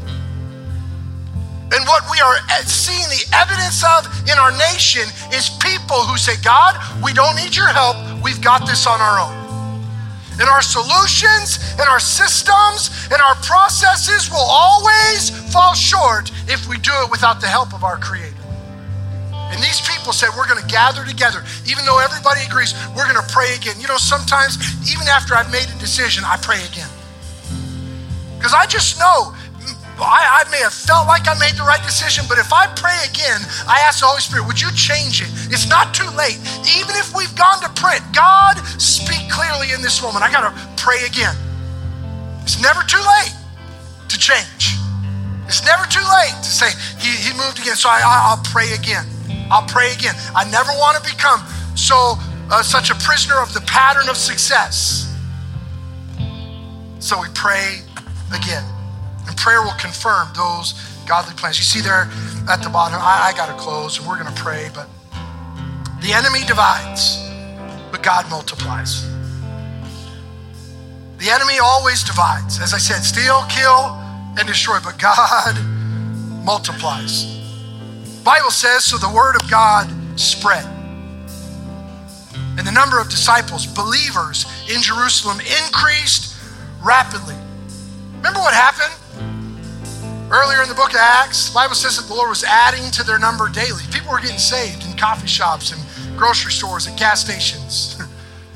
[1.72, 2.36] And what we are
[2.66, 7.56] seeing the evidence of in our nation is people who say, God, we don't need
[7.56, 7.96] your help.
[8.22, 9.41] We've got this on our own.
[10.42, 16.78] And our solutions and our systems and our processes will always fall short if we
[16.78, 18.34] do it without the help of our Creator.
[19.30, 21.44] And these people said, We're going to gather together.
[21.70, 23.78] Even though everybody agrees, we're going to pray again.
[23.78, 24.58] You know, sometimes,
[24.90, 26.90] even after I've made a decision, I pray again.
[28.36, 29.36] Because I just know
[30.00, 32.96] I, I, may have felt like I made the right decision, but if I pray
[33.04, 35.28] again, I ask the Holy Spirit, would you change it?
[35.52, 36.40] It's not too late.
[36.64, 40.24] Even if we've gone to print, God, speak clearly in this moment.
[40.24, 41.36] I got to pray again.
[42.42, 43.34] It's never too late
[44.08, 44.80] to change.
[45.46, 49.04] It's never too late to say, He, he moved again, so I, will pray again.
[49.50, 50.14] I'll pray again.
[50.34, 51.44] I never want to become
[51.76, 52.16] so
[52.50, 55.12] uh, such a prisoner of the pattern of success.
[56.98, 57.80] So we pray
[58.32, 58.64] again.
[59.32, 60.74] And prayer will confirm those
[61.08, 61.56] godly plans.
[61.56, 62.06] You see there
[62.50, 64.90] at the bottom, I, I got to close and we're going to pray, but
[66.02, 67.16] the enemy divides,
[67.90, 69.08] but God multiplies.
[71.16, 72.60] The enemy always divides.
[72.60, 73.96] As I said, steal, kill,
[74.36, 75.56] and destroy, but God
[76.44, 77.24] multiplies.
[78.24, 79.88] Bible says, so the word of God
[80.20, 80.66] spread.
[82.58, 86.36] And the number of disciples, believers in Jerusalem increased
[86.84, 87.36] rapidly.
[88.16, 88.92] Remember what happened?
[90.32, 93.04] Earlier in the book of Acts, the Bible says that the Lord was adding to
[93.04, 93.82] their number daily.
[93.92, 98.00] People were getting saved in coffee shops and grocery stores and gas stations.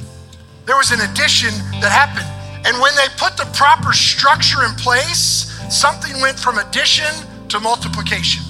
[0.64, 1.50] there was an addition
[1.82, 2.26] that happened.
[2.66, 7.12] And when they put the proper structure in place, something went from addition
[7.50, 8.42] to multiplication.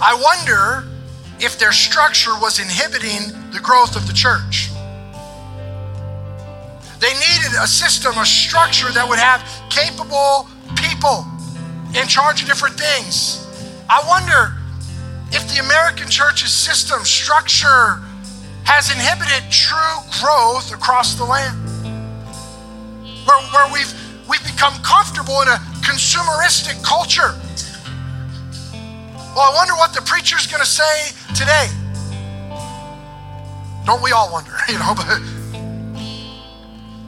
[0.00, 0.88] I wonder
[1.40, 4.70] if their structure was inhibiting the growth of the church.
[7.00, 10.46] They needed a system, a structure that would have capable
[11.02, 11.26] people
[12.00, 13.46] in charge of different things.
[13.90, 14.54] I wonder
[15.32, 17.98] if the American church's system structure
[18.64, 21.58] has inhibited true growth across the land.
[23.26, 23.92] Where, where we've,
[24.28, 27.34] we've become comfortable in a consumeristic culture.
[29.34, 31.66] Well, I wonder what the preacher's going to say today.
[33.84, 34.94] Don't we all wonder, you know?
[34.94, 35.20] But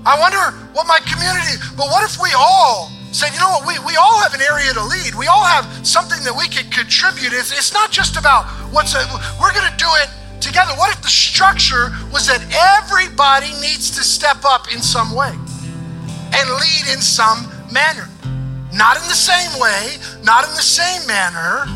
[0.05, 3.79] I wonder what my community, but what if we all said, you know what, we,
[3.87, 5.15] we all have an area to lead.
[5.15, 7.33] We all have something that we can contribute.
[7.33, 8.45] It's, it's not just about
[8.75, 9.07] what's, a,
[9.41, 10.11] we're going to do it
[10.41, 10.75] together.
[10.75, 16.47] What if the structure was that everybody needs to step up in some way and
[16.59, 18.11] lead in some manner?
[18.75, 19.95] Not in the same way,
[20.25, 21.71] not in the same manner,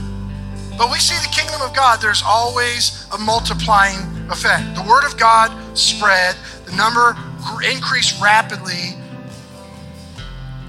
[0.77, 3.99] but we see the kingdom of God, there's always a multiplying
[4.31, 4.75] effect.
[4.75, 6.35] The word of God spread,
[6.67, 7.17] the number
[7.63, 8.99] increased rapidly,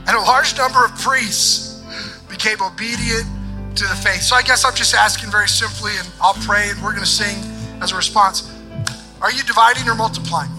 [0.10, 1.84] and a large number of priests
[2.28, 3.28] became obedient
[3.76, 4.24] to the faith.
[4.24, 7.10] So I guess I'm just asking very simply, and I'll pray and we're going to
[7.10, 7.38] sing
[7.80, 8.52] as a response.
[9.22, 10.50] Are you dividing or multiplying?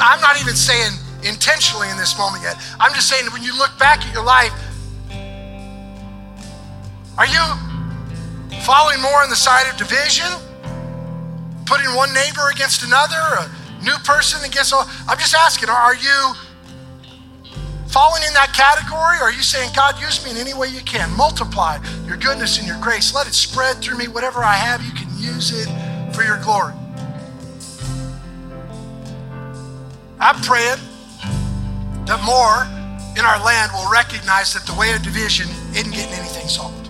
[0.00, 2.56] I'm not even saying intentionally in this moment yet.
[2.80, 4.54] I'm just saying when you look back at your life,
[7.18, 7.44] are you
[8.64, 10.32] falling more on the side of division?
[11.66, 13.50] Putting one neighbor against another, a
[13.84, 14.88] new person against all?
[15.06, 16.32] I'm just asking, are you
[17.98, 19.18] falling in that category?
[19.18, 21.10] Or are you saying, God, use me in any way you can?
[21.16, 23.12] Multiply your goodness and your grace.
[23.12, 24.06] Let it spread through me.
[24.06, 25.66] Whatever I have, you can use it
[26.14, 26.74] for your glory.
[30.20, 30.78] I'm praying
[32.06, 32.62] that more
[33.18, 36.88] in our land will recognize that the way of division isn't getting anything solved.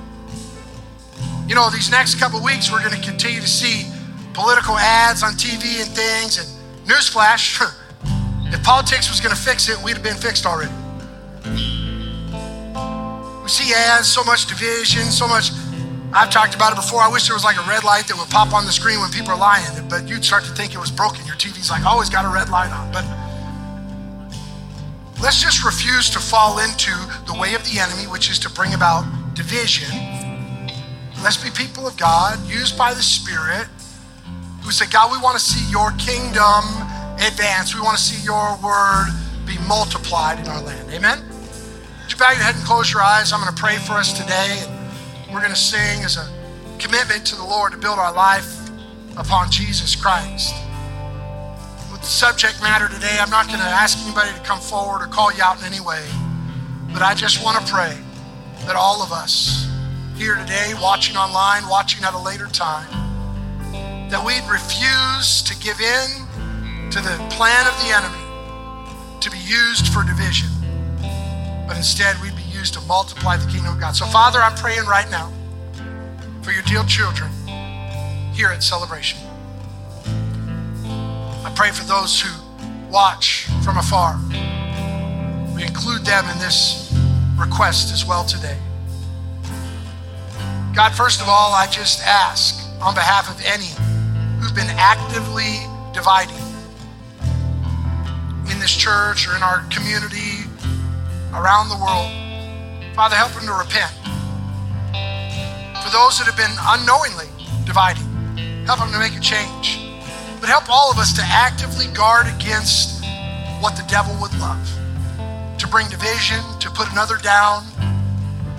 [1.48, 3.90] You know, these next couple weeks, we're going to continue to see
[4.34, 6.36] political ads on TV and things.
[6.36, 6.48] And
[6.86, 7.64] newsflash,
[8.52, 10.70] if politics was going to fix it, we'd have been fixed already.
[13.42, 15.50] We see ads, so much division, so much.
[16.12, 17.00] I've talked about it before.
[17.00, 19.10] I wish there was like a red light that would pop on the screen when
[19.10, 21.24] people are lying, but you'd start to think it was broken.
[21.26, 22.92] Your TV's like, oh, always got a red light on.
[22.92, 23.04] But
[25.20, 26.92] Let's just refuse to fall into
[27.26, 29.90] the way of the enemy, which is to bring about division.
[31.24, 33.66] Let's be people of God, used by the Spirit,
[34.62, 36.62] who say, God, we want to see your kingdom
[37.18, 37.74] advance.
[37.74, 39.08] We want to see your word
[39.44, 40.88] be multiplied in our land.
[40.90, 41.27] Amen?
[42.18, 43.32] Bow your head and close your eyes?
[43.32, 44.64] I'm going to pray for us today.
[45.32, 46.28] We're going to sing as a
[46.80, 48.70] commitment to the Lord to build our life
[49.16, 50.52] upon Jesus Christ
[51.92, 53.16] with the subject matter today.
[53.20, 55.78] I'm not going to ask anybody to come forward or call you out in any
[55.78, 56.04] way,
[56.92, 57.96] but I just want to pray
[58.66, 59.70] that all of us
[60.16, 62.90] here today, watching online, watching at a later time,
[64.10, 69.86] that we'd refuse to give in to the plan of the enemy to be used
[69.94, 70.48] for division,
[71.68, 73.94] but instead we'd be used to multiply the kingdom of God.
[73.94, 75.30] So, Father, I'm praying right now
[76.42, 77.30] for your dear children
[78.32, 79.20] here at Celebration.
[81.44, 82.30] I pray for those who
[82.90, 84.18] watch from afar.
[85.54, 86.90] We include them in this
[87.36, 88.56] request as well today.
[90.74, 93.68] God, first of all, I just ask on behalf of any
[94.40, 95.58] who've been actively
[95.92, 96.36] dividing
[98.50, 100.37] in this church or in our community
[101.34, 102.10] around the world,
[102.94, 103.92] Father, help them to repent.
[105.84, 107.28] For those that have been unknowingly
[107.64, 108.04] dividing,
[108.66, 109.80] help them to make a change.
[110.40, 113.04] But help all of us to actively guard against
[113.60, 114.68] what the devil would love
[115.58, 117.64] to bring division, to put another down,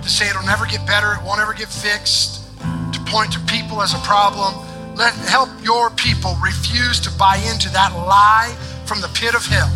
[0.02, 2.44] to say it'll never get better, it won't ever get fixed,
[2.92, 4.54] to point to people as a problem.
[4.96, 8.54] Let help your people refuse to buy into that lie
[8.84, 9.70] from the pit of hell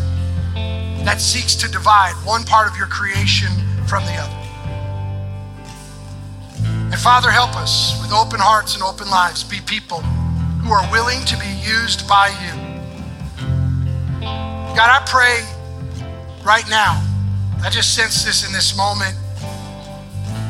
[1.05, 3.50] that seeks to divide one part of your creation
[3.86, 4.44] from the other.
[6.92, 10.00] And Father, help us with open hearts and open lives be people
[10.62, 12.55] who are willing to be used by you.
[14.74, 15.44] God, I pray
[16.44, 17.02] right now,
[17.62, 19.16] I just sense this in this moment.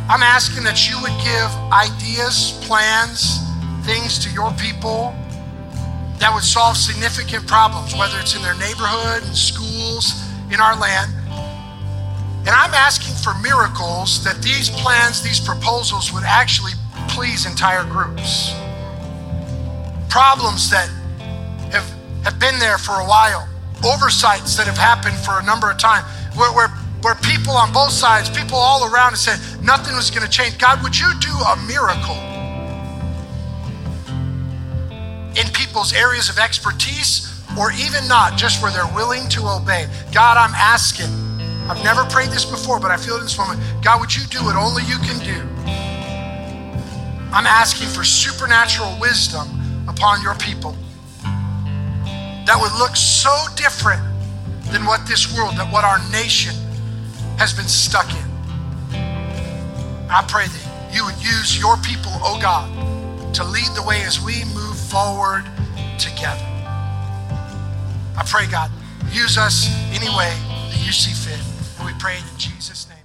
[0.08, 3.40] I'm asking that you would give ideas, plans,
[3.84, 5.14] things to your people
[6.18, 10.23] that would solve significant problems, whether it's in their neighborhood, schools,
[10.54, 11.12] in our land.
[12.46, 16.72] And I'm asking for miracles that these plans, these proposals would actually
[17.08, 18.54] please entire groups
[20.14, 20.88] problems that
[21.72, 21.90] have,
[22.22, 23.48] have been there for a while,
[23.84, 26.68] oversights that have happened for a number of times, where, where,
[27.02, 30.56] where people on both sides, people all around have said nothing was going to change.
[30.56, 32.14] God, would you do a miracle
[35.34, 39.86] in people's areas of expertise or even not, just where they're willing to obey?
[40.12, 41.10] God, I'm asking.
[41.70, 43.60] I've never prayed this before, but I feel it in this moment.
[43.82, 45.40] God, would you do what only you can do?
[47.32, 49.48] I'm asking for supernatural wisdom
[49.88, 50.76] upon your people
[52.46, 54.02] that would look so different
[54.70, 56.54] than what this world, that what our nation
[57.38, 58.30] has been stuck in.
[60.10, 62.70] I pray that you would use your people, oh God,
[63.34, 65.44] to lead the way as we move forward
[65.98, 66.53] together.
[68.16, 68.70] I pray, God,
[69.10, 70.32] use us any way
[70.70, 71.40] that you see fit.
[71.78, 72.98] And we pray in Jesus' name.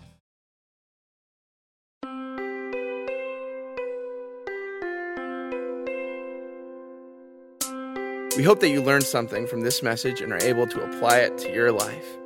[8.37, 11.37] We hope that you learned something from this message and are able to apply it
[11.39, 12.17] to your life.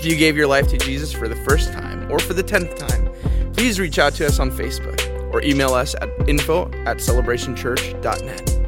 [0.00, 2.76] If you gave your life to Jesus for the first time or for the tenth
[2.76, 3.10] time,
[3.52, 8.59] please reach out to us on Facebook or email us at info at celebrationchurch.net.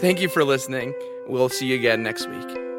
[0.00, 0.94] Thank you for listening.
[1.26, 2.69] We'll see you again next week.